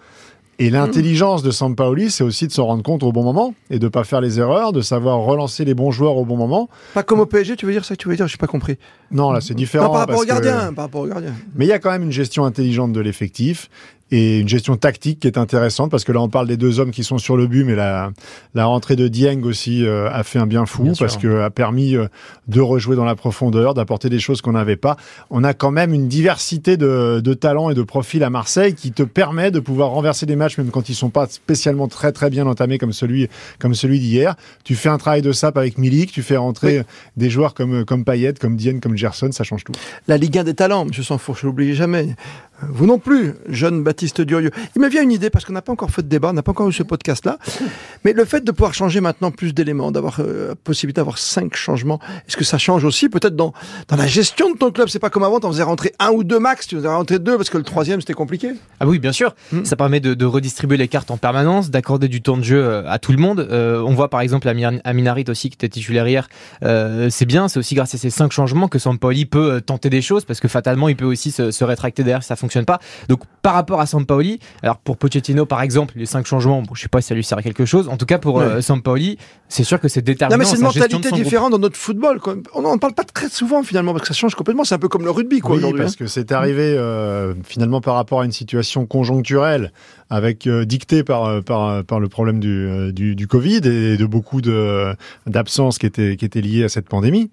Et 0.60 0.72
l'intelligence 0.72 1.44
de 1.44 1.52
Sampaoli, 1.52 2.10
c'est 2.10 2.24
aussi 2.24 2.48
de 2.48 2.52
se 2.52 2.62
rendre 2.62 2.82
compte 2.82 3.04
au 3.04 3.12
bon 3.12 3.24
moment 3.24 3.54
et 3.70 3.78
de 3.78 3.88
pas 3.88 4.04
faire 4.04 4.22
les 4.22 4.40
erreurs, 4.40 4.74
de 4.74 4.82
savoir 4.82 5.20
relancer 5.20 5.66
les 5.66 5.76
bons 5.76 5.92
joueurs 5.92 6.16
au 6.18 6.26
bon 6.26 6.36
moment. 6.36 6.68
Pas 6.96 7.04
comme 7.04 7.20
au 7.20 7.28
PSG, 7.28 7.56
tu 7.58 7.68
veux 7.68 7.72
dire 7.74 7.86
ça 7.86 7.96
que 7.96 8.02
tu 8.02 8.10
veux 8.10 8.16
dire 8.16 8.28
J'ai 8.28 8.38
pas 8.38 8.48
compris. 8.48 8.78
Non, 9.12 9.32
là, 9.32 9.40
c'est 9.40 9.54
différent. 9.54 9.86
Non, 9.86 9.92
par 9.92 10.00
rapport 10.00 10.16
parce 10.16 10.24
au 10.24 10.36
que- 10.40 10.44
gardien. 10.46 10.74
Par 10.74 10.86
rapport 10.86 11.02
au 11.02 11.08
gardien. 11.08 11.34
Mais 11.56 11.66
il 11.66 11.68
y 11.68 11.74
a 11.74 11.80
quand 11.80 11.92
même 11.92 12.02
une 12.04 12.12
gestion 12.12 12.44
intelligente 12.44 12.92
de 12.92 13.00
l'effectif. 13.00 13.70
Et 14.12 14.40
une 14.40 14.48
gestion 14.48 14.78
tactique 14.78 15.20
qui 15.20 15.28
est 15.28 15.38
intéressante 15.38 15.92
parce 15.92 16.04
que 16.04 16.12
là 16.12 16.22
on 16.22 16.30
parle 16.30 16.48
des 16.48 16.58
deux 16.58 16.80
hommes 16.80 16.92
qui 16.92 17.04
sont 17.04 17.18
sur 17.18 17.36
le 17.36 17.48
but 17.48 17.64
mais 17.64 17.76
la, 17.76 18.12
la 18.54 18.66
rentrée 18.66 18.96
de 18.96 19.08
Dieng 19.08 19.44
aussi 19.44 19.86
euh, 19.86 20.10
a 20.12 20.24
fait 20.24 20.40
un 20.40 20.48
bien 20.48 20.66
fou 20.66 20.84
Bien 20.84 20.94
parce 20.98 21.18
que 21.18 21.42
a 21.42 21.50
permis 21.50 21.96
euh, 21.96 22.08
de 22.48 22.62
rejouer 22.62 22.96
dans 22.96 23.06
la 23.06 23.16
profondeur 23.16 23.74
d'apporter 23.74 24.10
des 24.10 24.20
choses 24.20 24.42
qu'on 24.42 24.54
n'avait 24.54 24.76
pas. 24.76 24.98
On 25.30 25.44
a 25.44 25.54
quand 25.54 25.72
même 25.72 25.94
une 25.94 26.08
diversité 26.08 26.78
de, 26.78 27.22
de 27.24 27.34
talents 27.34 27.70
et 27.70 27.74
de 27.74 27.84
profils 27.84 28.24
à 28.24 28.30
Marseille 28.30 28.74
qui 28.74 28.92
te 28.92 29.04
permet 29.04 29.52
de 29.52 29.60
pouvoir 29.60 29.90
renverser 29.90 30.26
des 30.26 30.36
matchs 30.36 30.58
même 30.58 30.72
quand 30.72 30.90
ils 30.90 30.96
sont 30.96 31.10
pas 31.10 31.28
spécialement 31.28 31.88
très 31.88 32.12
très 32.12 32.30
bien 32.30 32.48
entamés 32.48 32.78
comme 32.78 32.94
celui 32.94 33.28
comme 33.60 33.74
celui 33.74 34.00
d'hier. 34.00 34.36
Tu 34.64 34.76
fais 34.76 34.90
un 34.90 34.98
travail 34.98 35.22
de 35.22 35.32
sap 35.32 35.58
avec 35.58 35.78
Milik 35.78 36.12
tu 36.12 36.24
fais 36.24 36.38
rentrer 36.38 36.84
des 37.18 37.30
joueurs 37.30 37.54
comme 37.54 37.86
comme 37.86 38.06
Payet 38.06 38.34
comme 38.34 38.56
Dieng 38.56 38.80
comme 38.80 38.96
Gerson 38.96 39.32
ça 39.32 39.44
change 39.44 39.64
tout. 39.64 39.74
La 40.08 40.18
Ligue 40.18 40.38
1 40.38 40.44
des 40.44 40.54
talents, 40.54 40.86
M. 40.86 41.04
Sanfourche, 41.04 41.42
je 41.42 41.48
l'oublie 41.48 41.76
jamais. 41.76 42.16
Vous 42.62 42.86
non 42.86 42.98
plus, 42.98 43.36
jeune 43.50 43.84
Durieux. 44.26 44.52
Il 44.76 44.82
me 44.82 44.90
vient 44.90 45.04
une 45.04 45.12
idée, 45.12 45.30
parce 45.30 45.46
qu'on 45.46 45.54
n'a 45.54 45.62
pas 45.62 45.72
encore 45.72 45.92
fait 45.92 46.04
de 46.04 46.08
débat, 46.08 46.30
on 46.30 46.34
n'a 46.34 46.44
pas 46.44 46.52
encore 46.52 46.70
eu 46.70 46.74
ce 46.74 46.84
podcast-là, 46.84 47.38
mais 48.04 48.14
le 48.14 48.26
fait 48.26 48.44
de 48.44 48.52
pouvoir 48.52 48.74
changer 48.74 49.02
maintenant 49.02 49.32
plus 49.32 49.54
d'éléments, 49.54 49.92
d'avoir 49.92 50.20
euh, 50.20 50.56
possibilité 50.64 51.00
d'avoir 51.00 51.18
cinq 51.18 51.56
changements, 51.56 52.00
est-ce 52.28 52.38
que 52.38 52.44
ça 52.44 52.58
change 52.58 52.84
aussi 52.84 53.10
peut-être 53.10 53.36
dans, 53.36 53.54
dans 53.88 53.96
la 53.96 54.08
gestion 54.08 54.52
de 54.52 54.58
ton 54.58 54.72
club? 54.72 54.88
C'est 54.90 55.00
pas 55.00 55.10
comme 55.10 55.24
avant, 55.24 55.40
t'en 55.40 55.52
faisais 55.52 55.64
rentrer 55.64 55.94
un 56.00 56.12
ou 56.12 56.24
deux 56.24 56.40
max, 56.40 56.68
tu 56.68 56.76
faisais 56.76 56.88
rentrer 56.88 57.20
deux 57.20 57.38
parce 57.38 57.50
que 57.50 57.58
le 57.58 57.64
troisième 57.64 58.00
c'était 58.00 58.14
compliqué. 58.14 58.54
Ah 58.80 58.88
oui, 58.88 59.00
bien 59.00 59.12
sûr. 59.12 59.34
Hmm. 59.52 59.66
Ça 59.66 59.76
permet 59.76 60.00
de, 60.00 60.14
de 60.14 60.26
redistribuer 60.26 60.78
les 60.78 60.88
cartes 60.88 61.10
en 61.10 61.18
permanence, 61.18 61.70
d'accorder 61.72 62.08
du 62.08 62.22
temps 62.22 62.38
de 62.38 62.44
jeu 62.44 62.64
euh, 62.64 62.84
à 62.88 63.00
tout 63.00 63.12
le 63.12 63.18
monde. 63.18 63.40
Euh, 63.40 63.82
on 63.82 63.94
voit 63.94 64.10
par 64.10 64.22
exemple 64.22 64.48
Aminarit 64.84 65.26
aussi 65.30 65.50
qui 65.50 65.56
était 65.56 65.70
titulaire 65.70 66.08
hier. 66.08 66.30
Euh, 66.64 67.10
c'est 67.10 67.26
bien, 67.26 67.48
c'est 67.48 67.58
aussi 67.58 67.76
grâce 67.76 67.96
à 67.96 67.98
ces 67.98 68.10
cinq 68.10 68.32
changements 68.32 68.68
que 68.68 68.80
Sampaoli 68.80 69.26
peut 69.26 69.62
tenter 69.62 69.90
des 69.90 70.02
choses 70.02 70.26
parce 70.26 70.40
que 70.40 70.48
fatalement 70.48 70.90
il 70.90 70.96
peut 70.96 71.06
aussi 71.06 71.32
se, 71.32 71.50
se 71.52 71.64
rétracter 71.64 72.04
derrière 72.04 72.22
si 72.22 72.28
ça 72.28 72.36
fonctionne 72.36 72.66
pas. 72.66 72.80
Donc 73.10 73.22
par 73.42 73.56
rapport 73.56 73.82
à 73.82 73.87
Sampaoli, 73.88 74.40
alors 74.62 74.78
pour 74.78 74.98
Pochettino 74.98 75.46
par 75.46 75.62
exemple, 75.62 75.96
les 75.98 76.06
cinq 76.06 76.26
changements, 76.26 76.62
bon, 76.62 76.76
je 76.76 76.82
sais 76.82 76.88
pas 76.88 77.02
si 77.02 77.08
ça 77.08 77.16
lui 77.16 77.24
sert 77.24 77.38
à 77.38 77.42
quelque 77.42 77.66
chose. 77.66 77.90
En 77.90 77.98
tout 77.98 78.06
cas 78.06 78.20
pour 78.20 78.40
euh, 78.40 78.62
Sampaoli, 78.62 79.18
c'est 79.50 79.64
sûr 79.64 79.80
que 79.80 79.88
c'est 79.88 80.02
déterminant. 80.02 80.38
Non 80.38 80.44
mais 80.44 80.50
c'est 80.50 80.58
une 80.58 80.64
mentalité 80.64 81.12
différente 81.12 81.52
dans 81.52 81.60
notre 81.60 81.78
football. 81.78 82.20
quoi. 82.20 82.36
On 82.54 82.62
n'en 82.62 82.78
parle 82.78 82.94
pas 82.94 83.04
très 83.04 83.30
souvent 83.30 83.64
finalement 83.64 83.94
parce 83.94 84.04
que 84.04 84.08
ça 84.10 84.14
change 84.14 84.36
complètement. 84.36 84.64
C'est 84.64 84.76
un 84.76 84.80
peu 84.80 84.90
comme 84.90 85.04
le 85.04 85.12
rugby 85.12 85.40
quoi 85.40 85.56
oui, 85.56 85.58
aujourd'hui. 85.58 85.82
parce 85.82 85.94
hein. 85.94 85.96
que 86.00 86.08
c'est 86.08 86.32
arrivé 86.32 86.76
euh, 86.78 87.34
finalement 87.44 87.82
par 87.82 87.96
rapport 87.96 88.22
à 88.22 88.26
une 88.26 88.32
situation 88.32 88.86
conjoncturelle 88.86 89.72
avec 90.10 90.48
euh, 90.48 90.66
dictée 90.66 91.04
par, 91.04 91.26
euh, 91.26 91.42
par 91.42 91.84
par 91.84 92.00
le 92.00 92.10
problème 92.10 92.40
du, 92.40 92.92
du 92.94 93.16
du 93.16 93.28
Covid 93.28 93.58
et 93.58 93.98
de 93.98 94.06
beaucoup 94.06 94.42
de 94.42 94.96
d'absences 95.26 95.78
qui 95.78 95.86
étaient 95.86 96.16
qui 96.18 96.26
étaient 96.26 96.42
liées 96.42 96.64
à 96.64 96.70
cette 96.70 96.88
pandémie. 96.88 97.30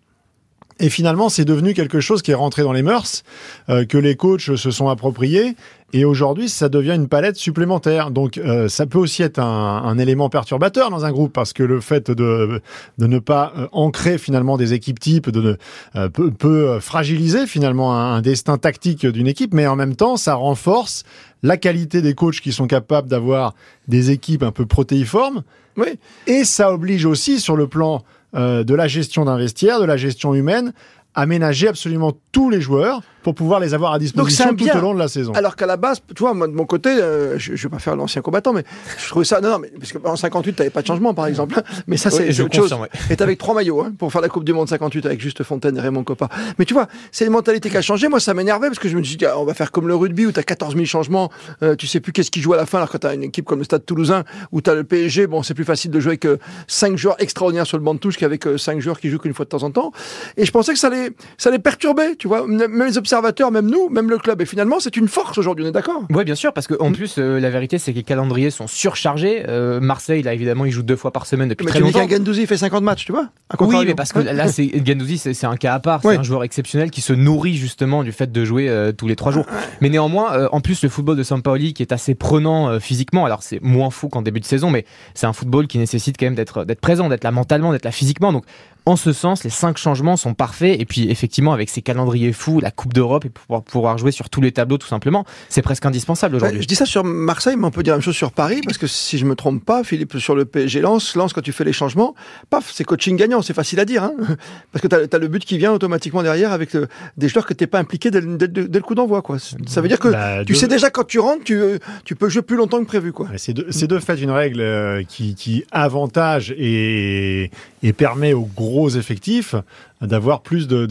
Et 0.81 0.91
finalement, 0.91 1.29
c'est 1.29 1.45
devenu 1.45 1.73
quelque 1.73 2.01
chose 2.01 2.21
qui 2.23 2.33
est 2.33 2.35
rentré 2.35 2.63
dans 2.63 2.73
les 2.73 2.83
mœurs, 2.83 3.23
euh, 3.69 3.85
que 3.85 3.97
les 3.97 4.17
coachs 4.17 4.57
se 4.57 4.71
sont 4.71 4.89
appropriés. 4.89 5.55
Et 5.93 6.05
aujourd'hui, 6.05 6.49
ça 6.49 6.69
devient 6.69 6.95
une 6.97 7.07
palette 7.07 7.37
supplémentaire. 7.37 8.11
Donc, 8.11 8.39
euh, 8.39 8.69
ça 8.69 8.85
peut 8.85 8.99
aussi 8.99 9.23
être 9.23 9.39
un, 9.39 9.83
un 9.85 9.97
élément 9.99 10.29
perturbateur 10.29 10.91
dans 10.91 11.05
un 11.05 11.13
groupe, 11.13 11.33
parce 11.33 11.53
que 11.53 11.63
le 11.63 11.81
fait 11.81 12.11
de, 12.11 12.61
de 12.99 13.07
ne 13.07 13.19
pas 13.21 13.53
euh, 13.57 13.69
ancrer 13.71 14.19
finalement 14.19 14.57
des 14.57 14.73
équipes 14.73 14.99
types 14.99 15.31
de, 15.31 15.57
euh, 15.95 16.09
peut 16.09 16.81
fragiliser 16.81 17.47
finalement 17.47 17.95
un, 17.95 18.17
un 18.17 18.23
destin 18.23 18.59
tactique 18.59 19.07
d'une 19.07 19.29
équipe, 19.29 19.55
mais 19.55 19.69
en 19.69 19.77
même 19.77 19.95
temps, 19.95 20.17
ça 20.17 20.35
renforce 20.35 21.05
la 21.45 21.57
qualité 21.57 22.03
des 22.03 22.15
coachs 22.15 22.41
qui 22.41 22.51
sont 22.53 22.67
capables 22.67 23.09
d'avoir 23.09 23.55
des 23.87 24.11
équipes 24.11 24.43
un 24.43 24.51
peu 24.51 24.67
protéiformes. 24.67 25.45
Oui. 25.77 25.99
Et 26.27 26.45
ça 26.45 26.73
oblige 26.73 27.05
aussi 27.05 27.39
sur 27.39 27.55
le 27.55 27.69
plan 27.69 28.03
euh, 28.35 28.65
de 28.65 28.75
la 28.75 28.89
gestion 28.89 29.25
d'un 29.25 29.37
vestiaire, 29.37 29.81
de 29.81 29.85
la 29.85 29.97
gestion 29.97 30.35
humaine, 30.35 30.73
à 31.15 31.27
ménager 31.27 31.69
absolument 31.69 32.13
tous 32.33 32.51
les 32.51 32.61
joueurs 32.61 33.03
pour 33.25 33.35
pouvoir 33.35 33.59
les 33.59 33.75
avoir 33.75 33.93
à 33.93 33.99
disposition 33.99 34.51
tout 34.51 34.55
bien. 34.55 34.79
au 34.79 34.81
long 34.83 34.95
de 34.95 34.99
la 35.01 35.09
saison. 35.09 35.33
Alors 35.33 35.57
qu'à 35.57 35.67
la 35.67 35.77
base, 35.77 36.01
tu 36.15 36.23
vois, 36.23 36.35
moi 36.35 36.47
de 36.47 36.53
mon 36.53 36.67
côté, 36.67 36.91
euh, 36.91 37.39
je, 37.39 37.57
je 37.57 37.63
vais 37.65 37.71
pas 37.71 37.79
faire 37.81 37.97
l'ancien 37.97 38.23
combattant, 38.23 38.53
mais 38.53 38.63
je 38.99 39.09
trouvais 39.09 39.25
ça. 39.25 39.41
Non, 39.41 39.49
non, 39.51 39.59
mais 39.59 39.73
parce 39.79 39.93
qu'en 39.93 40.15
58, 40.15 40.53
t'avais 40.55 40.71
pas 40.71 40.83
de 40.83 40.87
changement, 40.87 41.15
par 41.15 41.27
exemple. 41.27 41.61
Mais 41.87 41.97
ça, 41.97 42.11
c'est 42.11 42.29
Oui, 42.29 42.41
autre 42.43 42.55
chose. 42.55 42.73
ouais. 42.75 42.89
Et 43.11 43.21
avec 43.21 43.39
trois 43.39 43.55
maillots 43.55 43.81
hein, 43.81 43.93
pour 43.99 44.13
faire 44.13 44.21
la 44.21 44.29
Coupe 44.29 44.45
du 44.45 44.53
Monde 44.53 44.69
58 44.69 45.07
avec 45.07 45.21
Juste 45.21 45.43
Fontaine 45.43 45.77
et 45.77 45.81
Raymond 45.81 46.05
Coppa. 46.05 46.29
Mais 46.59 46.65
tu 46.65 46.75
vois, 46.75 46.87
c'est 47.11 47.25
une 47.25 47.33
mentalité 47.33 47.71
qui 47.71 47.77
a 47.77 47.83
changé. 47.83 48.09
Moi, 48.09 48.21
ça 48.21 48.35
m'énervait 48.35 48.69
parce 48.69 48.79
que 48.79 48.89
je 48.89 48.97
me 48.97 49.03
suis 49.03 49.17
dit, 49.17 49.25
ah, 49.25 49.39
on 49.39 49.45
va 49.45 49.55
faire 49.55 49.71
comme 49.73 49.89
le 49.89 49.95
rugby 49.97 50.27
où 50.27 50.33
t'as 50.33 50.43
14 50.43 50.75
000 50.75 50.85
changements, 50.85 51.31
euh, 51.63 51.75
tu 51.77 51.87
sais 51.87 52.01
plus 52.01 52.13
qu'est-ce 52.13 52.31
qui 52.31 52.41
joue 52.43 52.53
à 52.53 52.57
la 52.57 52.67
fin. 52.67 52.79
Alors 52.79 52.91
quand 52.91 52.99
t'as 52.99 53.15
une 53.15 53.23
équipe 53.23 53.45
comme 53.47 53.59
le 53.59 53.65
Stade 53.65 53.87
Toulousain 53.87 54.25
où 54.53 54.61
t'as 54.61 54.75
le 54.75 54.85
PSG, 54.85 55.27
bon, 55.27 55.43
c'est 55.43 55.55
plus 55.55 55.65
facile 55.65 55.91
de 55.91 56.01
jouer 56.01 56.11
avec 56.11 56.27
euh, 56.27 56.37
cinq 56.69 56.97
joueurs 56.99 57.17
extraordinaires 57.21 57.67
sur 57.67 57.79
le 57.79 57.85
banc 57.85 57.95
de 57.95 58.01
touche 58.01 58.19
qu'avec 58.19 58.47
euh, 58.47 58.59
cinq 58.59 58.81
joueurs 58.81 59.01
qui 59.01 59.09
jouent 59.09 59.19
qu'une 59.19 59.33
fois 59.35 59.45
de 59.47 59.51
temps 59.51 59.63
en 59.63 59.71
temps. 59.71 59.93
Et 60.37 60.45
je 60.45 60.51
pensais 60.51 60.73
que 60.73 60.79
ça 60.79 60.89
allait, 60.89 61.11
ça 61.39 61.49
allait 61.49 61.59
perturber, 61.59 62.17
tu 62.17 62.29
vois, 62.29 62.47
même 62.47 62.83
les 62.85 62.99
observateurs, 62.99 63.14
même 63.51 63.71
nous, 63.71 63.89
même 63.89 64.11
le 64.11 64.19
club. 64.19 64.41
Et 64.41 64.47
finalement, 64.47 64.81
c'est 64.81 64.97
une 64.97 65.09
force 65.09 65.39
aujourd'hui, 65.39 65.65
on 65.65 65.69
est 65.69 65.73
d'accord 65.73 66.03
Ouais, 66.11 66.25
bien 66.25 66.35
sûr, 66.35 66.53
parce 66.53 66.67
qu'en 66.67 66.93
plus, 66.93 67.17
euh, 67.19 67.39
la 67.39 67.51
vérité, 67.51 67.79
c'est 67.79 67.93
que 67.93 67.97
les 67.99 68.03
calendriers 68.03 68.51
sont 68.51 68.67
surchargés. 68.67 69.45
Euh, 69.49 69.81
Marseille, 69.81 70.23
là, 70.23 70.35
évidemment, 70.35 70.65
ils 70.65 70.71
jouent 70.71 70.83
deux 70.83 70.97
fois 70.97 71.13
par 71.13 71.27
semaine 71.27 71.49
depuis 71.49 71.65
Mais 71.65 71.71
très 71.71 71.79
tu 71.81 71.85
longtemps. 71.85 72.09
Gendouzi 72.09 72.47
fait 72.47 72.57
50 72.57 72.83
matchs, 72.83 73.05
tu 73.05 73.13
vois 73.13 73.29
Oui, 73.61 73.77
mais 73.87 73.95
parce 73.95 74.13
que 74.13 74.21
là, 74.21 74.49
c'est 74.49 74.71
Gendouzi, 74.85 75.19
c'est 75.19 75.47
un 75.47 75.57
cas 75.57 75.75
à 75.75 75.81
part. 75.81 76.01
C'est 76.03 76.17
un 76.17 76.23
joueur 76.23 76.45
exceptionnel 76.45 76.91
qui 76.91 77.01
se 77.01 77.13
nourrit 77.13 77.57
justement 77.57 78.03
du 78.03 78.13
fait 78.13 78.31
de 78.31 78.45
jouer 78.45 78.69
euh, 78.69 78.93
tous 78.93 79.09
les 79.09 79.17
trois 79.17 79.33
jours. 79.33 79.47
Mais 79.81 79.89
néanmoins, 79.89 80.49
en 80.51 80.61
plus, 80.61 80.83
le 80.83 80.89
football 80.89 81.17
de 81.17 81.23
Sampaoli, 81.23 81.75
qui 81.75 81.83
est 81.83 81.93
assez 81.93 82.15
prenant 82.15 82.79
physiquement, 82.81 83.25
alors 83.25 83.43
c'est 83.43 83.63
moins 83.63 83.91
fou 83.91 84.09
qu'en 84.09 84.23
début 84.23 84.41
de 84.41 84.45
saison, 84.45 84.71
mais 84.71 84.85
c'est 85.15 85.27
un 85.27 85.33
football 85.33 85.67
qui 85.67 85.79
nécessite 85.79 86.17
quand 86.19 86.27
même 86.27 86.35
d'être 86.35 86.65
d'être 86.65 86.81
présent, 86.81 87.09
d'être 87.09 87.25
là 87.25 87.31
mentalement, 87.31 87.73
d'être 87.73 87.85
là 87.85 87.93
physiquement. 87.93 88.33
Donc, 88.33 88.45
en 88.87 88.97
ce 88.97 89.13
sens, 89.13 89.45
les 89.45 89.51
cinq 89.51 89.79
changements 89.79 90.17
sont 90.17 90.35
parfaits. 90.35 90.79
Et 90.79 90.85
puis, 90.85 91.11
effectivement, 91.11 91.53
avec 91.53 91.71
ces 91.71 91.81
calendriers 91.81 92.33
fous, 92.33 92.61
la 92.61 92.71
Coupe 92.71 92.93
d'Europe 92.93 93.25
et 93.25 93.31
pouvoir, 93.31 93.63
pouvoir 93.63 93.97
jouer 93.99 94.13
sur 94.13 94.29
tous 94.29 94.41
les 94.43 94.53
tableaux, 94.53 94.77
tout 94.77 94.87
simplement, 94.87 95.25
c'est 95.49 95.63
presque 95.63 95.87
indispensable 95.87 96.35
Ouais, 96.37 96.43
aujourd'hui. 96.43 96.63
je 96.63 96.69
dis 96.69 96.75
ça 96.75 96.85
sur 96.85 97.03
Marseille, 97.05 97.57
mais 97.59 97.65
on 97.67 97.71
peut 97.71 97.83
dire 97.83 97.95
la 97.95 97.99
même 97.99 98.03
chose 98.05 98.15
sur 98.17 98.33
Paris, 98.33 98.61
parce 98.65 98.77
que 98.79 98.87
si 98.87 99.17
je 99.17 99.25
me 99.25 99.35
trompe 99.35 99.65
pas, 99.65 99.85
Philippe, 99.85 100.19
sur 100.19 100.35
le 100.35 100.45
PSG 100.45 100.81
Lance, 100.81 101.17
Lance 101.17 101.33
quand 101.33 101.41
tu 101.41 101.53
fais 101.53 101.65
les 101.65 101.73
changements, 101.73 102.15
paf, 102.51 102.71
c'est 102.75 102.85
coaching 102.85 103.17
gagnant, 103.17 103.41
c'est 103.41 103.55
facile 103.55 103.81
à 103.81 103.85
dire, 103.87 104.03
hein 104.05 104.13
parce 104.73 104.83
que 104.83 104.89
tu 104.89 105.17
as, 105.17 105.19
le 105.19 105.29
but 105.29 105.45
qui 105.45 105.57
vient 105.57 105.73
automatiquement 105.73 106.23
derrière 106.23 106.53
avec 106.53 106.75
le- 106.75 106.89
des 107.17 107.29
joueurs 107.29 107.47
que 107.47 107.55
t'es 107.55 107.67
pas 107.67 107.79
impliqué 107.79 108.11
dès, 108.11 108.21
le- 108.21 108.37
dès 108.37 108.47
le 108.49 108.69
dès 108.69 108.79
le 108.79 108.85
coup 108.85 108.95
d'envoi, 108.95 109.23
quoi. 109.23 109.39
Ça 109.39 109.81
veut 109.81 109.89
dire 109.89 109.99
que 109.99 110.09
Bah, 110.09 110.45
tu 110.45 110.55
sais 110.55 110.69
déjà 110.69 110.91
quand 110.91 111.05
tu 111.07 111.19
rentres, 111.21 111.45
tu, 111.45 111.55
euh, 111.59 111.79
tu 112.05 112.17
peux 112.17 112.29
jouer 112.29 112.43
plus 112.43 112.57
longtemps 112.57 112.81
que 112.81 112.87
prévu, 112.87 113.13
quoi. 113.13 113.29
C'est 113.39 113.55
de, 113.55 113.99
fait 113.99 114.21
une 114.21 114.31
règle 114.31 114.61
euh, 114.61 115.03
qui, 115.09 115.35
qui 115.35 115.65
avantage 115.73 116.53
et, 116.59 117.51
et 117.83 117.93
permet 117.95 118.33
aux 118.35 118.49
gros 118.55 118.74
effectifs 118.97 119.55
d'avoir 120.01 120.43
plus 120.43 120.67
de, 120.69 120.87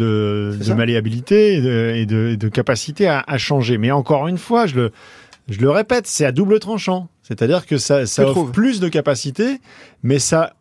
malléabilité 0.74 1.56
et 1.56 1.62
de, 2.06 2.30
et 2.32 2.38
capacité 2.50 3.08
à, 3.08 3.24
à 3.28 3.38
changer. 3.38 3.78
Mais 3.78 3.92
encore 3.92 4.28
une 4.28 4.38
fois, 4.38 4.66
je 4.66 4.76
le, 4.76 4.92
je 5.50 5.60
le 5.60 5.70
répète, 5.70 6.08
c'est 6.08 6.26
à 6.26 6.32
double 6.32 6.60
tranchant. 6.60 7.08
C'est-à-dire 7.22 7.66
que 7.66 7.78
ça, 7.78 8.06
offre 8.24 8.32
trouve. 8.32 8.52
plus 8.52 8.80
de 8.80 8.88
capacité, 8.90 9.60
mais 10.04 10.20
ça 10.20 10.54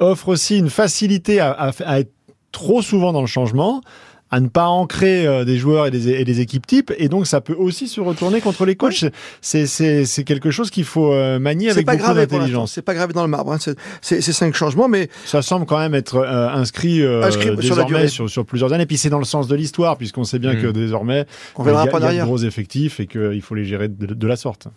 offre 0.00 0.28
aussi 0.28 0.58
une 0.58 0.70
facilité 0.70 1.40
à, 1.40 1.50
à- 1.50 1.72
à 1.84 2.00
être 2.00 2.12
trop 2.52 2.82
souvent 2.82 3.12
dans 3.12 3.20
le 3.20 3.26
changement 3.26 3.82
à 4.30 4.40
ne 4.40 4.48
pas 4.48 4.66
ancrer 4.66 5.26
euh, 5.26 5.44
des 5.44 5.56
joueurs 5.56 5.86
et 5.86 5.90
des, 5.90 6.08
et 6.10 6.24
des 6.24 6.40
équipes 6.40 6.66
types 6.66 6.92
et 6.98 7.08
donc 7.08 7.26
ça 7.26 7.40
peut 7.40 7.54
aussi 7.58 7.88
se 7.88 8.00
retourner 8.00 8.40
contre 8.40 8.64
les 8.66 8.76
coachs 8.76 9.04
c'est 9.40 9.66
c'est 9.66 10.04
c'est 10.04 10.24
quelque 10.24 10.50
chose 10.50 10.70
qu'il 10.70 10.84
faut 10.84 11.12
euh, 11.12 11.38
manier 11.38 11.70
avec 11.70 11.86
pas 11.86 11.96
beaucoup 11.96 12.12
d'intelligence 12.14 12.72
c'est 12.72 12.82
pas 12.82 12.94
gravé 12.94 13.12
dans 13.14 13.22
le 13.22 13.28
marbre. 13.28 13.52
hein. 13.52 13.58
C'est- 13.60 13.76
C'est 14.00 14.20
c'est 14.20 14.32
cinq 14.32 14.54
changements, 14.54 14.88
mais 14.88 15.08
ça 15.24 15.40
semble 15.42 15.64
quand 15.66 15.78
même 15.78 15.94
être 15.94 16.16
euh, 16.16 16.48
inscrit, 16.50 17.02
euh, 17.02 17.22
Inscrit 17.24 17.42
sur 17.44 17.54
la 17.54 17.56
désormais 17.62 17.84
durée. 17.86 18.08
sur, 18.08 18.28
sur 18.30 18.44
plusieurs 18.44 18.72
années. 18.72 18.86
Puis 18.86 18.96
c'est 18.98 19.10
dans 19.10 19.18
le 19.18 19.24
sens 19.24 19.48
de 19.48 19.54
l'histoire, 19.56 19.96
puisqu'on 19.96 20.24
sait 20.24 20.38
bien 20.38 20.54
Mm. 20.54 20.62
que 20.62 20.66
désormais, 20.68 21.26
on 21.56 21.62
il 21.62 21.66
y 21.66 21.68
a, 21.68 21.72
verra 21.72 21.84
il 21.86 21.90
pas 21.90 21.92
y 21.92 21.96
a 21.96 22.00
de 22.00 22.04
derrière. 22.06 22.26
gros 22.26 22.38
effectifs 22.38 23.00
et 23.00 23.06
qu'il 23.06 23.40
faut 23.42 23.54
les 23.54 23.64
gérer 23.64 23.88
de, 23.88 24.06
de 24.14 24.26
la 24.26 24.36
sorte. 24.36 24.68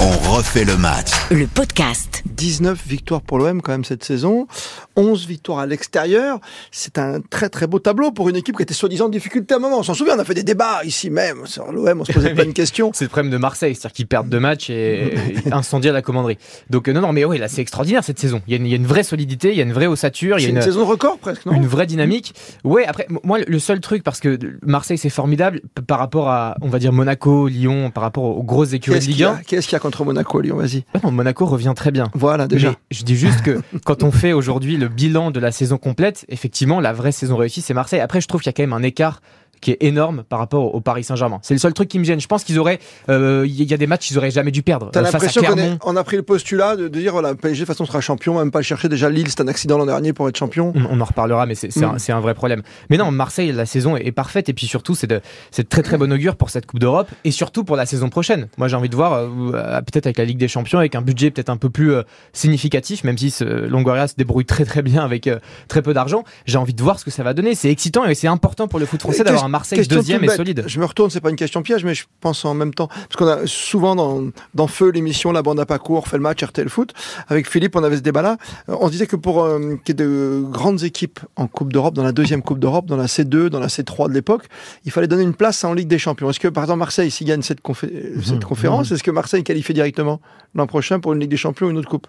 On 0.00 0.32
refait 0.32 0.64
le 0.64 0.76
match. 0.76 1.10
Le 1.30 1.46
podcast. 1.46 2.22
19 2.24 2.86
victoires 2.86 3.20
pour 3.20 3.38
l'OM 3.38 3.60
quand 3.60 3.72
même 3.72 3.84
cette 3.84 4.04
saison, 4.04 4.46
11 4.94 5.26
victoires 5.26 5.58
à 5.58 5.66
l'extérieur. 5.66 6.38
C'est 6.70 6.96
un 6.98 7.20
très 7.20 7.48
très 7.48 7.66
beau 7.66 7.80
tableau 7.80 8.12
pour 8.12 8.28
une 8.28 8.36
équipe 8.36 8.56
qui 8.56 8.62
était 8.62 8.74
soi-disant 8.74 9.06
en 9.06 9.08
difficulté 9.08 9.54
à 9.54 9.56
un 9.56 9.60
moment. 9.60 9.80
On 9.80 9.82
s'en 9.82 9.94
souvient, 9.94 10.14
on 10.16 10.20
a 10.20 10.24
fait 10.24 10.34
des 10.34 10.44
débats 10.44 10.84
ici 10.84 11.10
même 11.10 11.46
sur 11.46 11.72
l'OM, 11.72 12.00
on 12.00 12.04
se 12.04 12.12
posait 12.12 12.30
plein 12.34 12.46
de 12.46 12.52
questions. 12.52 12.92
C'est 12.94 13.06
le 13.06 13.08
problème 13.08 13.32
de 13.32 13.38
Marseille, 13.38 13.74
c'est-à-dire 13.74 13.92
qu'ils 13.92 14.06
perdent 14.06 14.28
deux 14.28 14.38
matchs 14.38 14.70
et 14.70 15.14
incendient 15.52 15.92
la 15.92 16.02
commanderie. 16.02 16.38
Donc 16.70 16.88
euh, 16.88 16.92
non, 16.92 17.00
non, 17.00 17.12
mais 17.12 17.24
oui, 17.24 17.38
là 17.38 17.48
c'est 17.48 17.62
extraordinaire 17.62 18.04
cette 18.04 18.20
saison. 18.20 18.40
Il 18.46 18.52
y, 18.52 18.54
a 18.54 18.58
une, 18.58 18.66
il 18.66 18.70
y 18.70 18.74
a 18.74 18.76
une 18.76 18.86
vraie 18.86 19.02
solidité, 19.02 19.50
il 19.50 19.56
y 19.56 19.60
a 19.60 19.64
une 19.64 19.72
vraie 19.72 19.88
ossature, 19.88 20.38
il 20.38 20.42
y 20.42 20.44
C'est 20.44 20.48
a 20.48 20.50
une 20.50 20.56
une, 20.58 20.62
saison 20.62 20.86
record 20.86 21.18
presque, 21.18 21.44
non 21.44 21.54
une 21.54 21.66
vraie 21.66 21.86
dynamique. 21.86 22.34
Ouais, 22.62 22.86
après, 22.86 23.08
moi 23.24 23.38
le 23.44 23.58
seul 23.58 23.80
truc, 23.80 24.04
parce 24.04 24.20
que 24.20 24.38
Marseille 24.62 24.98
c'est 24.98 25.10
formidable 25.10 25.60
par 25.88 25.98
rapport 25.98 26.28
à, 26.28 26.56
on 26.62 26.68
va 26.68 26.78
dire 26.78 26.92
Monaco, 26.92 27.48
Lyon, 27.48 27.90
par 27.90 28.04
rapport 28.04 28.24
aux 28.24 28.44
grosses 28.44 28.74
écuries 28.74 29.00
de 29.00 29.04
Ligue 29.04 29.16
qu'il 29.16 29.24
y 29.24 29.26
1. 29.26 29.40
Qu'il 29.68 29.74
y 29.74 29.76
a 29.76 29.80
contre 29.80 30.04
Monaco, 30.04 30.40
Lyon 30.40 30.56
Vas-y. 30.56 30.84
Ah 30.94 30.98
non, 31.02 31.10
Monaco 31.10 31.46
revient 31.46 31.72
très 31.76 31.90
bien. 31.90 32.10
Voilà, 32.14 32.48
déjà. 32.48 32.70
Mais 32.70 32.76
je 32.90 33.04
dis 33.04 33.16
juste 33.16 33.42
que 33.42 33.60
quand 33.84 34.02
on 34.02 34.10
fait 34.10 34.32
aujourd'hui 34.32 34.76
le 34.76 34.88
bilan 34.88 35.30
de 35.30 35.40
la 35.40 35.52
saison 35.52 35.78
complète, 35.78 36.24
effectivement, 36.28 36.80
la 36.80 36.92
vraie 36.92 37.12
saison 37.12 37.36
réussie, 37.36 37.60
c'est 37.60 37.74
Marseille. 37.74 38.00
Après, 38.00 38.20
je 38.20 38.28
trouve 38.28 38.40
qu'il 38.40 38.48
y 38.48 38.54
a 38.54 38.54
quand 38.54 38.62
même 38.62 38.72
un 38.72 38.82
écart 38.82 39.20
qui 39.60 39.72
est 39.72 39.78
énorme 39.82 40.24
par 40.28 40.38
rapport 40.38 40.74
au 40.74 40.80
Paris 40.80 41.04
Saint-Germain. 41.04 41.38
C'est 41.42 41.54
le 41.54 41.58
seul 41.60 41.72
truc 41.72 41.88
qui 41.88 41.98
me 41.98 42.04
gêne. 42.04 42.20
Je 42.20 42.26
pense 42.26 42.44
qu'ils 42.44 42.58
auraient, 42.58 42.78
euh, 43.08 43.44
il 43.46 43.62
y 43.64 43.74
a 43.74 43.76
des 43.76 43.86
matchs 43.86 44.08
qu'ils 44.08 44.18
auraient 44.18 44.30
jamais 44.30 44.50
dû 44.50 44.62
perdre. 44.62 44.90
T'as 44.92 45.00
Euh, 45.00 45.02
l'impression 45.04 45.42
qu'on 45.80 45.96
a 45.96 46.04
pris 46.04 46.16
le 46.16 46.22
postulat 46.22 46.76
de, 46.76 46.88
de 46.88 46.98
dire 47.00 47.12
voilà, 47.12 47.34
PSG 47.34 47.60
de 47.60 47.66
toute 47.66 47.74
façon 47.74 47.84
sera 47.86 48.00
champion, 48.00 48.38
même 48.38 48.50
pas 48.50 48.58
le 48.60 48.64
chercher. 48.64 48.88
Déjà 48.88 49.08
Lille, 49.10 49.28
c'est 49.28 49.40
un 49.40 49.48
accident 49.48 49.78
l'an 49.78 49.86
dernier 49.86 50.12
pour 50.12 50.28
être 50.28 50.36
champion. 50.36 50.72
On, 50.74 51.00
en 51.00 51.04
reparlera, 51.04 51.46
mais 51.46 51.54
c'est 51.54 51.74
Mm. 51.76 51.84
un, 51.84 51.98
c'est 51.98 52.12
un 52.12 52.20
vrai 52.20 52.34
problème. 52.34 52.62
Mais 52.90 52.96
non, 52.96 53.10
Marseille, 53.10 53.52
la 53.52 53.66
saison 53.66 53.96
est, 53.96 54.06
est 54.06 54.12
parfaite 54.12 54.48
et 54.48 54.52
puis 54.54 54.66
surtout, 54.66 54.94
c'est 54.94 55.06
de, 55.06 55.20
très 55.68 55.82
très 55.82 55.96
bon 55.98 56.12
augure 56.12 56.36
pour 56.36 56.50
cette 56.50 56.66
Coupe 56.66 56.80
d'Europe 56.80 57.08
et 57.24 57.30
surtout 57.30 57.64
pour 57.64 57.76
la 57.76 57.86
saison 57.86 58.08
prochaine. 58.08 58.48
Moi, 58.58 58.68
j'ai 58.68 58.76
envie 58.76 58.88
de 58.88 58.96
voir, 58.96 59.12
euh, 59.14 59.28
euh, 59.54 59.80
peut-être 59.82 60.06
avec 60.06 60.18
la 60.18 60.24
Ligue 60.24 60.38
des 60.38 60.48
Champions, 60.48 60.78
avec 60.78 60.94
un 60.94 61.02
budget 61.02 61.30
peut-être 61.30 61.50
un 61.50 61.56
peu 61.56 61.70
plus 61.70 61.92
euh, 61.92 62.02
significatif, 62.32 63.04
même 63.04 63.18
si 63.18 63.34
Longoria 63.42 64.08
se 64.08 64.14
débrouille 64.16 64.44
très 64.46 64.64
très 64.64 64.82
bien 64.82 65.04
avec 65.04 65.26
euh, 65.26 65.38
très 65.68 65.82
peu 65.82 65.92
d'argent. 65.94 66.24
J'ai 66.46 66.58
envie 66.58 66.74
de 66.74 66.82
voir 66.82 66.98
ce 66.98 67.04
que 67.04 67.10
ça 67.10 67.22
va 67.22 67.34
donner. 67.34 67.54
C'est 67.54 67.70
excitant 67.70 68.04
et 68.04 68.14
c'est 68.14 68.28
important 68.28 68.68
pour 68.68 68.78
le 68.78 68.86
foot 68.86 69.00
français 69.00 69.24
d'avoir 69.24 69.47
un 69.48 69.50
Marseille 69.50 69.78
question 69.78 69.96
deuxième 69.96 70.24
et 70.24 70.28
solide. 70.28 70.64
Je 70.66 70.78
me 70.80 70.84
retourne, 70.84 71.10
c'est 71.10 71.20
pas 71.20 71.30
une 71.30 71.36
question 71.36 71.62
piège, 71.62 71.84
mais 71.84 71.94
je 71.94 72.04
pense 72.20 72.44
en 72.44 72.54
même 72.54 72.72
temps. 72.74 72.88
Parce 72.88 73.16
qu'on 73.16 73.26
a 73.26 73.46
souvent 73.46 73.96
dans, 73.96 74.24
dans 74.54 74.66
Feu, 74.66 74.90
l'émission 74.90 75.32
La 75.32 75.42
Bande 75.42 75.58
à 75.60 75.66
pas 75.66 75.78
court, 75.78 76.08
fait 76.08 76.16
le 76.16 76.22
match 76.22 76.42
RTL 76.42 76.68
Foot. 76.68 76.92
Avec 77.28 77.48
Philippe, 77.48 77.74
on 77.76 77.82
avait 77.84 77.96
ce 77.96 78.02
débat-là. 78.02 78.36
Euh, 78.68 78.76
On 78.80 78.86
se 78.86 78.92
disait 78.92 79.06
que 79.06 79.16
pour 79.16 79.42
euh, 79.42 79.76
qu'il 79.84 79.98
y 79.98 80.02
ait 80.02 80.06
de 80.06 80.42
grandes 80.48 80.82
équipes 80.84 81.20
en 81.36 81.46
Coupe 81.46 81.72
d'Europe, 81.72 81.94
dans 81.94 82.04
la 82.04 82.12
deuxième 82.12 82.42
Coupe 82.42 82.58
d'Europe, 82.58 82.86
dans 82.86 82.96
la 82.96 83.06
C2, 83.06 83.46
dans 83.48 83.60
la 83.60 83.68
C3 83.68 84.08
de 84.08 84.14
l'époque, 84.14 84.44
il 84.84 84.92
fallait 84.92 85.08
donner 85.08 85.22
une 85.24 85.34
place 85.34 85.64
en 85.64 85.72
Ligue 85.74 85.88
des 85.88 85.98
Champions. 85.98 86.30
Est-ce 86.30 86.40
que, 86.40 86.48
par 86.48 86.64
exemple, 86.64 86.78
Marseille, 86.80 87.10
s'il 87.10 87.26
gagne 87.26 87.42
cette, 87.42 87.60
confé- 87.62 87.90
cette 88.22 88.34
Mhm. 88.34 88.44
conférence, 88.44 88.90
est-ce 88.92 89.02
que 89.02 89.10
Marseille 89.10 89.42
qualifie 89.44 89.74
directement 89.74 90.20
l'an 90.54 90.66
prochain 90.66 91.00
pour 91.00 91.12
une 91.12 91.20
Ligue 91.20 91.30
des 91.30 91.36
Champions 91.36 91.66
ou 91.66 91.70
une 91.70 91.78
autre 91.78 91.88
Coupe? 91.88 92.06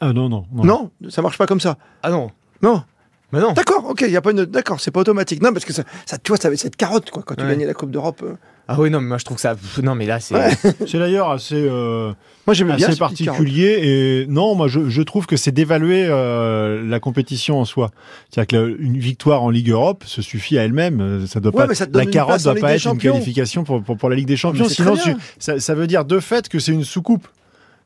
Ah 0.00 0.12
non, 0.12 0.28
non. 0.28 0.46
non. 0.52 0.64
Non, 0.64 0.90
ça 1.10 1.22
marche 1.22 1.38
pas 1.38 1.46
comme 1.46 1.58
ça. 1.60 1.76
Ah 2.04 2.10
non, 2.10 2.30
Non. 2.62 2.82
Mais 3.32 3.40
non. 3.40 3.52
D'accord, 3.52 3.84
ok, 3.88 4.02
il 4.06 4.10
y 4.12 4.16
a 4.16 4.20
pas 4.22 4.30
une. 4.30 4.44
D'accord, 4.44 4.80
c'est 4.80 4.90
pas 4.90 5.00
automatique. 5.00 5.42
Non, 5.42 5.52
parce 5.52 5.64
que 5.64 5.72
ça, 5.72 5.82
ça 6.06 6.18
tu 6.18 6.30
vois, 6.30 6.38
ça 6.38 6.48
avait 6.48 6.56
cette 6.56 6.76
carotte, 6.76 7.10
quoi, 7.10 7.22
quand 7.24 7.34
tu 7.34 7.42
Ouais. 7.44 7.50
gagnais 7.50 7.66
la 7.66 7.74
Coupe 7.74 7.90
d'Europe. 7.90 8.22
euh. 8.24 8.34
Ah 8.70 8.76
oui, 8.78 8.90
non, 8.90 9.00
mais 9.00 9.08
moi 9.08 9.16
je 9.18 9.24
trouve 9.24 9.36
que 9.36 9.40
ça. 9.40 9.56
Non, 9.82 9.94
mais 9.94 10.04
là, 10.04 10.20
c'est. 10.20 10.34
Ouais. 10.34 10.50
C'est 10.86 10.98
d'ailleurs 10.98 11.30
assez, 11.30 11.54
euh, 11.56 12.12
Moi, 12.46 12.52
j'aimais 12.52 12.76
bien 12.76 12.88
assez 12.88 12.98
particulier. 12.98 13.78
Et 13.82 14.26
non, 14.28 14.54
moi, 14.54 14.68
je, 14.68 14.90
je 14.90 15.00
trouve 15.02 15.24
que 15.26 15.36
c'est 15.38 15.52
d'évaluer 15.52 16.06
euh, 16.06 16.86
la 16.86 17.00
compétition 17.00 17.58
en 17.60 17.64
soi. 17.64 17.90
C'est-à-dire 18.30 18.58
qu'une 18.76 18.98
victoire 18.98 19.42
en 19.42 19.48
Ligue 19.48 19.70
Europe 19.70 20.04
se 20.06 20.20
suffit 20.20 20.58
à 20.58 20.64
elle-même. 20.64 21.00
Euh, 21.00 21.26
Ça 21.26 21.40
doit 21.40 21.50
Ouais, 21.54 21.62
pas. 21.62 21.66
mais 21.68 21.74
ça 21.74 21.86
te 21.86 21.92
donne 21.92 22.04
la 22.04 22.10
carotte 22.10 22.40
en 22.46 22.52
doit 22.52 22.60
pas 22.60 22.74
être 22.74 22.86
une 22.92 22.98
qualification 22.98 23.64
pour, 23.64 23.82
pour, 23.82 23.96
pour 23.96 24.10
la 24.10 24.16
Ligue 24.16 24.28
des 24.28 24.36
Champions. 24.36 24.68
Sinon, 24.68 24.96
tu- 24.96 25.14
ça, 25.38 25.58
ça 25.60 25.74
veut 25.74 25.86
dire 25.86 26.04
de 26.04 26.20
fait 26.20 26.48
que 26.50 26.58
c'est 26.58 26.72
une 26.72 26.84
soucoupe. 26.84 27.26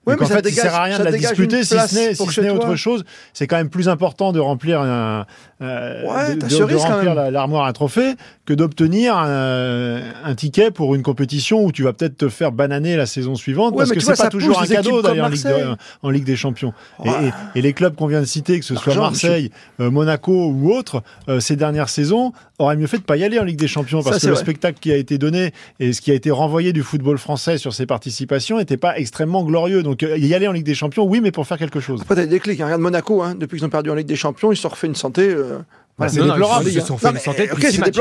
Ouais, 0.07 0.17
mais 0.19 0.27
ça 0.27 0.37
fait, 0.43 0.49
il 0.49 0.55
sert 0.55 0.75
à 0.75 0.83
rien 0.83 0.99
de 0.99 1.05
la 1.05 1.13
discuter 1.13 1.63
si 1.63 1.79
ce 1.79 1.95
n'est 1.95 2.15
si 2.15 2.51
autre 2.51 2.75
chose. 2.75 3.05
C'est 3.33 3.47
quand 3.47 3.57
même 3.57 3.71
plus 3.71 3.89
important 3.89 4.33
de 4.33 4.41
remplir 4.41 4.81
un, 4.81 5.27
euh, 5.61 6.03
Ouais, 6.03 6.35
de, 6.35 6.75
remplir 6.77 7.15
l'armoire 7.31 7.67
à 7.67 7.73
trophées 7.73 8.15
que 8.45 8.53
d'obtenir 8.53 9.17
un, 9.17 10.01
un 10.25 10.35
ticket 10.35 10.73
pour 10.73 10.97
une 10.97 11.03
compétition 11.03 11.65
où 11.65 11.71
tu 11.71 11.85
vas 11.85 11.93
peut-être 11.93 12.17
te 12.17 12.29
faire 12.29 12.51
bananer 12.51 12.97
la 12.97 13.07
saison 13.07 13.37
suivante 13.37 13.73
Ouais, 13.75 13.79
parce 13.79 13.93
que 13.93 14.01
c'est 14.01 14.17
pas 14.17 14.29
toujours 14.29 14.61
un 14.61 14.67
cadeau 14.67 15.03
d'aller 15.03 15.21
comme 15.21 15.77
en 16.03 16.11
Ligue, 16.11 16.23
en 16.23 16.25
des 16.27 16.37
Champions. 16.37 16.73
Et, 17.05 17.09
Ouais. 17.09 17.15
et- 17.55 17.59
et 17.59 17.63
les 17.63 17.73
clubs 17.73 17.95
qu'on 17.95 18.07
vient 18.09 18.21
de 18.21 18.27
citer, 18.27 18.59
que 18.59 18.65
ce 18.65 18.75
soit 18.75 18.95
Marseille, 18.97 19.51
euh, 19.81 19.91
Monaco 19.91 20.49
ou 20.49 20.73
autres, 20.73 21.03
euh, 21.29 21.39
ces 21.39 21.55
dernières 21.57 21.89
saisons, 21.89 22.33
auraient 22.59 22.77
mieux 22.77 22.87
fait 22.87 22.99
de 22.99 23.03
pas 23.03 23.17
y 23.17 23.25
aller 23.25 23.39
en 23.39 23.45
Ligue 23.45 23.59
des 23.59 23.69
Champions 23.69 24.03
parce 24.03 24.19
que 24.21 24.27
le 24.27 24.33
vrai. 24.33 24.43
spectacle 24.43 24.79
qui 24.81 24.91
a 24.93 24.97
été 24.97 25.19
donné 25.19 25.53
et 25.81 25.93
ce 25.93 26.01
qui 26.01 26.11
a 26.11 26.15
été 26.15 26.31
renvoyé 26.31 26.73
du 26.73 26.83
football 26.83 27.19
français 27.19 27.59
sur 27.59 27.73
ses 27.75 27.87
participations 27.87 28.59
n'était 28.59 28.77
pas 28.77 28.97
extrêmement 28.99 29.43
glorieux. 29.45 29.83
Donc 29.83 29.92
euh, 30.03 30.17
y 30.19 30.35
aller 30.35 30.47
en 30.49 30.53
Ligue 30.53 30.65
des 30.65 30.75
Champions, 30.75 31.05
oui, 31.05 31.21
mais 31.21 31.31
pour 31.33 31.47
faire 31.47 31.59
quelque 31.59 31.81
chose. 31.81 32.01
Après, 32.03 32.15
t'as 32.15 32.23
des 32.23 32.29
déclics. 32.29 32.61
hein. 32.61 32.65
Regarde 32.67 32.83
Monaco, 32.83 33.23
hein, 33.23 33.35
depuis 33.35 33.59
qu'ils 33.59 33.67
ont 33.67 33.71
perdu 33.71 33.91
en 33.91 33.95
Ligue 33.95 34.07
des 34.07 34.17
Champions, 34.17 34.53
ils 34.53 34.57
se 34.57 34.67
refait 34.67 34.87
une 34.87 34.95
santé. 34.95 35.29
euh, 35.29 35.59
voilà. 35.99 36.13
c'est 36.13 36.21
Non, 36.21 36.27
non, 36.27 36.33
déplorable. 36.35 36.69
Ils 36.69 36.81
se 36.81 36.87
sont 36.87 36.97
fait 36.99 37.07
Non, 37.09 37.13
une 37.13 37.19
santé 37.21 37.43
ok, 37.45 37.51
depuis 37.51 37.67
six 37.67 37.73
c'est 37.73 37.81
matchs. 37.81 37.97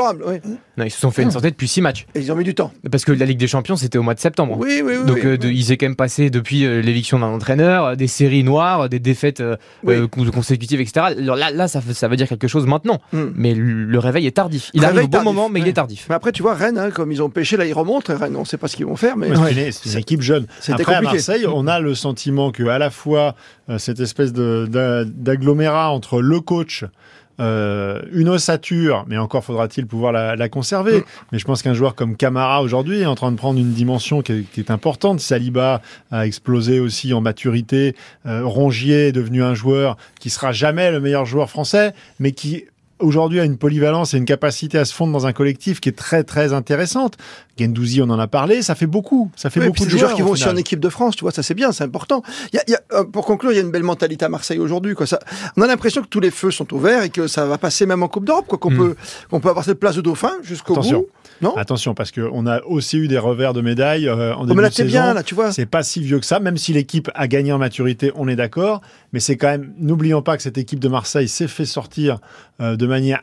Non, 0.77 0.85
ils 0.85 0.91
se 0.91 0.99
sont 0.99 1.11
fait 1.11 1.23
une 1.23 1.31
santé 1.31 1.51
depuis 1.51 1.67
6 1.67 1.81
matchs. 1.81 2.05
Et 2.15 2.19
ils 2.21 2.31
ont 2.31 2.35
mis 2.35 2.43
du 2.45 2.55
temps. 2.55 2.71
Parce 2.89 3.03
que 3.05 3.11
la 3.11 3.25
Ligue 3.25 3.37
des 3.37 3.47
Champions, 3.47 3.75
c'était 3.75 3.97
au 3.97 4.03
mois 4.03 4.13
de 4.13 4.19
septembre. 4.19 4.55
Oui, 4.57 4.81
oui, 4.83 4.93
oui. 4.99 5.05
Donc 5.05 5.17
oui. 5.17 5.25
euh, 5.31 5.37
de- 5.37 5.49
ils 5.49 5.65
étaient 5.65 5.77
quand 5.77 5.85
même 5.87 5.95
passé 5.97 6.29
depuis 6.29 6.65
euh, 6.65 6.81
l'éviction 6.81 7.19
d'un 7.19 7.27
entraîneur, 7.27 7.85
euh, 7.85 7.95
des 7.95 8.07
séries 8.07 8.43
noires, 8.43 8.87
des 8.89 8.99
défaites 8.99 9.41
euh, 9.41 9.57
euh, 9.87 10.07
consécutives, 10.07 10.79
etc. 10.79 11.07
Alors 11.17 11.35
là, 11.35 11.51
là 11.51 11.67
ça, 11.67 11.81
ça 11.93 12.07
veut 12.07 12.15
dire 12.15 12.27
quelque 12.27 12.47
chose 12.47 12.65
maintenant. 12.65 12.99
Hmm. 13.11 13.25
Mais 13.35 13.53
le, 13.53 13.99
réveil 13.99 14.25
est 14.25 14.31
tardif. 14.31 14.71
Il 14.73 14.85
arrive 14.85 14.99
au 14.99 15.01
bon 15.03 15.09
tardif, 15.09 15.25
moment, 15.25 15.49
mais 15.49 15.59
il 15.59 15.67
est 15.67 15.73
tardif. 15.73 16.05
Mais 16.09 16.15
après, 16.15 16.31
tu 16.31 16.41
vois, 16.41 16.55
Rennes, 16.55 16.77
hein, 16.77 16.89
comme 16.91 17.11
ils 17.11 17.21
ont 17.21 17.29
pêché, 17.29 17.57
là, 17.57 17.65
ils 17.65 17.73
remontent. 17.73 18.15
Rennes, 18.15 18.35
on 18.37 18.45
sait 18.45 18.57
pas 18.57 18.67
ce 18.69 18.75
qu'ils 18.77 18.85
vont 18.85 18.95
faire, 18.95 19.17
mais. 19.17 19.29
Ouais, 19.37 19.71
c'est 19.71 19.91
une- 19.93 19.99
équipe 19.99 20.21
jeune. 20.21 20.47
Après, 20.69 20.93
à 20.95 20.99
compliqué. 20.99 21.03
Marseille, 21.17 21.45
on 21.45 21.67
a 21.67 21.79
le 21.79 21.93
sentiment 21.93 22.51
que 22.51 22.63
à 22.63 22.79
la 22.79 22.89
fois 22.89 23.35
euh, 23.69 23.77
cette 23.77 23.99
espèce 23.99 24.33
d'agglomérat 24.33 25.91
entre 25.91 26.21
le 26.21 26.39
coach, 26.39 26.85
euh, 27.41 28.01
une 28.13 28.29
ossature, 28.29 29.03
mais 29.07 29.17
encore 29.17 29.43
faudra-t-il 29.43 29.87
pouvoir 29.87 30.11
la, 30.11 30.35
la 30.35 30.49
conserver. 30.49 30.99
Mm. 30.99 31.03
Mais 31.31 31.39
je 31.39 31.45
pense 31.45 31.61
qu'un 31.61 31.73
joueur 31.73 31.95
comme 31.95 32.15
Camara 32.15 32.61
aujourd'hui 32.61 33.01
est 33.01 33.05
en 33.05 33.15
train 33.15 33.31
de 33.31 33.37
prendre 33.37 33.59
une 33.59 33.73
dimension 33.73 34.21
qui 34.21 34.31
est, 34.31 34.41
qui 34.51 34.59
est 34.59 34.71
importante. 34.71 35.19
Saliba 35.19 35.81
a 36.11 36.25
explosé 36.25 36.79
aussi 36.79 37.13
en 37.13 37.21
maturité. 37.21 37.95
Euh, 38.25 38.45
Rongier 38.45 39.07
est 39.07 39.11
devenu 39.11 39.43
un 39.43 39.55
joueur 39.55 39.97
qui 40.19 40.29
sera 40.29 40.51
jamais 40.51 40.91
le 40.91 40.99
meilleur 40.99 41.25
joueur 41.25 41.49
français, 41.49 41.93
mais 42.19 42.31
qui 42.31 42.65
aujourd'hui 43.01 43.39
a 43.39 43.43
une 43.45 43.57
polyvalence 43.57 44.13
et 44.13 44.17
une 44.17 44.25
capacité 44.25 44.77
à 44.77 44.85
se 44.85 44.93
fondre 44.93 45.11
dans 45.13 45.25
un 45.27 45.33
collectif 45.33 45.79
qui 45.81 45.89
est 45.89 45.97
très 45.97 46.23
très 46.23 46.53
intéressante. 46.53 47.17
Gendouzi, 47.59 48.01
on 48.01 48.09
en 48.09 48.17
a 48.17 48.27
parlé, 48.27 48.61
ça 48.63 48.73
fait 48.75 48.87
beaucoup, 48.87 49.29
ça 49.35 49.49
fait 49.51 49.59
Oui, 49.59 49.67
beaucoup 49.67 49.83
de 49.85 49.89
joueurs. 49.89 50.01
joueurs 50.05 50.15
qui 50.15 50.21
vont 50.23 50.31
aussi 50.31 50.47
en 50.47 50.55
équipe 50.55 50.79
de 50.79 50.89
France, 50.89 51.15
tu 51.15 51.23
vois, 51.23 51.31
ça 51.31 51.43
c'est 51.43 51.53
bien, 51.53 51.71
c'est 51.71 51.83
important. 51.83 52.23
Il 52.53 52.55
y 52.55 52.59
a, 52.59 52.63
il 52.67 52.71
y 52.71 52.75
a, 52.75 52.81
euh, 52.93 53.03
pour 53.03 53.25
conclure, 53.25 53.51
il 53.51 53.55
y 53.55 53.59
a 53.59 53.61
une 53.61 53.69
belle 53.71 53.83
mentalité 53.83 54.25
à 54.25 54.29
Marseille 54.29 54.57
aujourd'hui. 54.57 54.95
Quoi. 54.95 55.05
Ça, 55.05 55.19
on 55.57 55.61
a 55.61 55.67
l'impression 55.67 56.01
que 56.01 56.07
tous 56.07 56.19
les 56.21 56.31
feux 56.31 56.49
sont 56.49 56.73
ouverts 56.73 57.03
et 57.03 57.09
que 57.09 57.27
ça 57.27 57.45
va 57.45 57.57
passer 57.59 57.85
même 57.85 58.01
en 58.01 58.07
Coupe 58.07 58.25
d'Europe, 58.25 58.45
quoi, 58.47 58.57
qu'on 58.57 58.71
Mm. 58.71 58.77
peut, 58.77 58.95
qu'on 59.29 59.39
peut 59.41 59.49
avoir 59.49 59.65
cette 59.65 59.79
place 59.79 59.95
de 59.95 60.01
dauphin 60.01 60.31
jusqu'au 60.41 60.73
Attention. 60.73 60.99
bout. 61.01 61.07
Non? 61.41 61.55
Attention, 61.57 61.93
parce 61.93 62.11
qu'on 62.11 62.45
a 62.47 62.61
aussi 62.63 62.97
eu 62.97 63.07
des 63.07 63.17
revers 63.17 63.53
de 63.53 63.61
médailles 63.61 64.07
euh, 64.07 64.33
en 64.35 64.41
Oh, 64.43 64.45
début 64.45 64.57
mais 64.57 64.61
là 64.63 64.69
de 64.69 64.73
saison. 64.75 64.87
bien, 64.89 65.13
là, 65.13 65.21
tu 65.23 65.35
vois. 65.35 65.51
C'est 65.51 65.65
pas 65.65 65.83
si 65.83 66.01
vieux 66.01 66.19
que 66.19 66.25
ça, 66.25 66.39
même 66.39 66.57
si 66.57 66.71
l'équipe 66.73 67.09
a 67.15 67.27
gagné 67.27 67.51
en 67.51 67.57
maturité, 67.57 68.11
on 68.15 68.27
est 68.27 68.35
d'accord. 68.35 68.81
Mais 69.13 69.19
c'est 69.19 69.37
quand 69.37 69.47
même, 69.47 69.73
n'oublions 69.79 70.21
pas 70.21 70.37
que 70.37 70.43
cette 70.43 70.57
équipe 70.57 70.79
de 70.79 70.87
Marseille 70.87 71.27
s'est 71.27 71.47
fait 71.47 71.65
sortir 71.65 72.19
euh, 72.61 72.75
de 72.75 72.85
manière 72.91 73.21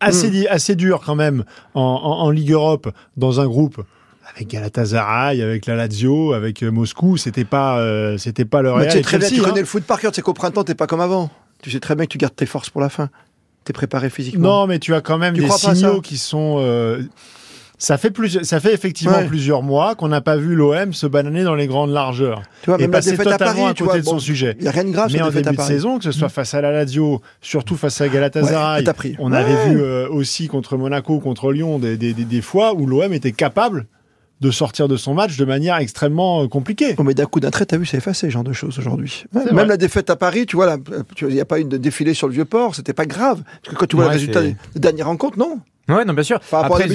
assez, 0.00 0.28
Mm. 0.28 0.30
di- 0.32 0.48
assez 0.48 0.74
dure 0.76 1.02
quand 1.04 1.14
même 1.14 1.44
en, 1.74 1.80
en- 1.82 2.24
en 2.24 2.30
Ligue 2.30 2.52
Europe 2.52 2.90
dans 3.16 3.40
un 3.40 3.46
groupe 3.46 3.82
avec 4.34 4.48
Galatasaray, 4.48 5.42
avec 5.42 5.66
la 5.66 5.74
Lazio, 5.76 6.32
avec 6.32 6.62
euh, 6.62 6.70
Moscou. 6.70 7.16
C'était 7.16 7.44
pas, 7.44 7.78
euh, 7.80 8.16
c'était 8.18 8.44
pas 8.44 8.62
le 8.62 8.70
Mais 8.70 8.76
Real. 8.82 8.86
tu 8.88 8.96
sais 8.98 9.02
très 9.02 9.18
bien, 9.18 9.28
tu 9.28 9.40
hein. 9.40 9.44
connais 9.44 9.60
le 9.60 9.66
foot 9.66 9.84
par 9.84 10.00
cœur, 10.00 10.12
tu 10.12 10.16
sais 10.16 10.22
qu'au 10.22 10.32
printemps 10.34 10.64
t'es 10.64 10.74
pas 10.74 10.86
comme 10.86 11.00
avant. 11.00 11.30
Tu 11.62 11.70
sais 11.70 11.80
très 11.80 11.94
bien 11.94 12.06
que 12.06 12.10
tu 12.12 12.18
gardes 12.18 12.34
tes 12.36 12.46
forces 12.46 12.70
pour 12.70 12.80
la 12.80 12.88
fin. 12.88 13.10
T'es 13.64 13.72
préparé 13.74 14.08
physiquement. 14.08 14.60
Non, 14.60 14.66
mais 14.66 14.78
tu 14.78 14.94
as 14.94 15.02
quand 15.02 15.18
même 15.18 15.34
Tu 15.34 15.42
des 15.42 15.50
signaux 15.50 16.00
qui 16.00 16.16
sont. 16.16 16.56
euh, 16.60 17.02
ça 17.82 17.96
fait 17.98 18.10
plus, 18.10 18.42
ça 18.44 18.60
fait 18.60 18.72
effectivement 18.74 19.16
Ouais. 19.16 19.26
plusieurs 19.26 19.62
mois 19.62 19.94
qu'on 19.94 20.06
n'a 20.08 20.20
pas 20.20 20.36
vu 20.36 20.54
l'OM 20.54 20.92
se 20.92 21.06
bananer 21.06 21.42
dans 21.44 21.54
les 21.54 21.66
grandes 21.66 21.90
largeurs 21.90 22.42
tu 22.62 22.66
vois, 22.70 22.76
et 22.78 22.82
même 22.82 22.90
la 22.92 22.98
passer 22.98 23.12
défaite 23.12 23.26
à 23.26 23.32
totalement 23.32 23.54
Paris, 23.54 23.70
à 23.70 23.74
tu 23.74 23.82
côté 23.84 23.92
vois, 23.94 24.00
de 24.00 24.04
son 24.04 24.12
bon, 24.12 24.18
sujet. 24.18 24.54
il 24.58 24.64
y 24.66 24.68
a 24.68 24.70
rien 24.70 24.84
de 24.84 24.90
grave 24.90 25.10
Mais 25.12 25.22
en 25.22 25.30
début 25.30 25.48
à 25.48 25.52
de 25.52 25.60
saison, 25.62 25.96
que 25.98 26.04
ce 26.04 26.12
soit 26.12 26.28
face 26.28 26.52
à 26.54 26.60
la 26.60 26.70
Lazio, 26.72 27.22
surtout 27.40 27.76
face 27.76 28.00
à 28.02 28.08
Galatasaray, 28.08 28.84
pris. 28.94 29.16
on 29.18 29.32
Ouais. 29.32 29.38
avait 29.38 29.70
vu 29.70 29.80
euh, 29.80 30.08
aussi 30.10 30.46
contre 30.46 30.76
Monaco, 30.76 31.18
contre 31.20 31.52
Lyon, 31.52 31.78
des, 31.78 31.96
des, 31.96 32.12
des- 32.12 32.24
des 32.24 32.42
fois 32.42 32.74
où 32.74 32.86
l'OM 32.86 33.12
était 33.14 33.32
capable 33.32 33.86
de 34.42 34.50
sortir 34.50 34.86
de 34.88 34.96
son 34.96 35.12
match 35.12 35.36
de 35.36 35.44
manière 35.44 35.76
extrêmement 35.76 36.42
euh, 36.44 36.48
compliquée. 36.48 36.94
Oh, 36.98 37.02
mais 37.02 37.12
d'un 37.14 37.26
coup 37.26 37.40
d'un 37.40 37.50
trait, 37.50 37.66
t'as 37.66 37.76
vu, 37.76 37.84
c'est 37.86 37.98
effacé, 37.98 38.26
ce 38.28 38.30
genre 38.32 38.44
de 38.44 38.52
choses 38.54 38.78
aujourd'hui. 38.78 39.24
Ouais, 39.34 39.44
même 39.46 39.54
vrai. 39.54 39.66
la 39.66 39.76
défaite 39.76 40.08
à 40.10 40.16
Paris, 40.16 40.46
tu 40.46 40.56
vois, 40.56 40.76
tu- 41.14 41.28
il 41.28 41.34
n'y 41.34 41.40
a 41.40 41.44
pas 41.44 41.60
eu 41.60 41.64
de 41.64 41.76
défilé 41.76 42.14
sur 42.14 42.26
le 42.26 42.32
vieux 42.34 42.46
port, 42.46 42.74
c'était 42.74 42.94
pas 42.94 43.04
grave. 43.06 43.42
Parce 43.62 43.74
que 43.74 43.78
quand 43.80 43.86
tu 43.86 43.96
vois 43.96 44.06
Ouais, 44.06 44.10
le 44.12 44.16
résultat 44.18 44.42
des 44.42 44.54
dernières 44.76 45.06
rencontres, 45.06 45.38
non. 45.38 45.60
Ouais, 45.90 46.04
non, 46.04 46.12
bien 46.14 46.22
sûr. 46.22 46.40
À 46.52 46.60
Après, 46.66 46.88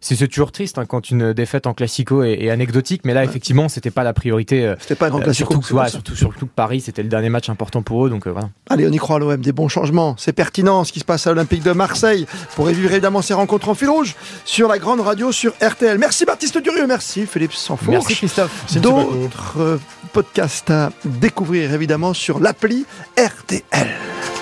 c'est 0.00 0.28
toujours 0.28 0.52
triste 0.52 0.78
hein, 0.78 0.84
quand 0.86 1.10
une 1.10 1.32
défaite 1.32 1.66
en 1.66 1.74
classico 1.74 2.22
est, 2.22 2.42
est 2.42 2.50
anecdotique, 2.50 3.02
mais 3.04 3.14
là, 3.14 3.24
effectivement, 3.24 3.68
c'était 3.68 3.90
pas 3.90 4.02
la 4.04 4.12
priorité. 4.12 4.64
euh, 4.66 4.74
C'était 4.80 4.94
pas 4.94 5.06
un 5.06 5.10
grand 5.10 5.20
euh, 5.20 5.24
classico. 5.24 5.52
surtout, 5.54 5.74
ouais, 5.74 5.88
surtout, 5.88 6.14
surtout 6.16 6.46
que 6.46 6.52
Paris, 6.54 6.80
c'était 6.80 7.02
le 7.02 7.08
dernier 7.08 7.28
match 7.28 7.48
important 7.48 7.82
pour 7.82 8.06
eux, 8.06 8.10
donc 8.10 8.26
euh, 8.26 8.30
voilà. 8.30 8.48
Allez, 8.70 8.86
on 8.86 8.92
y 8.92 8.96
croit 8.98 9.16
à 9.16 9.18
l'OM, 9.18 9.40
des 9.40 9.52
bons 9.52 9.68
changements. 9.68 10.14
C'est 10.18 10.32
pertinent 10.32 10.84
ce 10.84 10.92
qui 10.92 11.00
se 11.00 11.04
passe 11.04 11.26
à 11.26 11.30
l'Olympique 11.30 11.62
de 11.62 11.72
Marseille. 11.72 12.26
Pour 12.56 12.66
vivre 12.66 12.90
évidemment 12.92 13.22
ces 13.22 13.34
rencontres 13.34 13.68
en 13.68 13.74
fil 13.74 13.88
rouge 13.88 14.14
sur 14.44 14.68
la 14.68 14.78
grande 14.78 15.00
radio 15.00 15.32
sur 15.32 15.52
RTL. 15.62 15.98
Merci 15.98 16.24
Baptiste 16.24 16.58
Durieux, 16.58 16.86
merci 16.86 17.26
Philippe 17.26 17.52
Sanfourche. 17.54 17.88
Merci 17.90 18.14
Christophe. 18.14 18.78
D'autres 18.80 19.60
euh, 19.60 19.78
podcasts 20.12 20.70
à 20.70 20.90
découvrir 21.04 21.72
évidemment 21.72 22.14
sur 22.14 22.40
l'appli 22.40 22.84
RTL. 23.18 24.41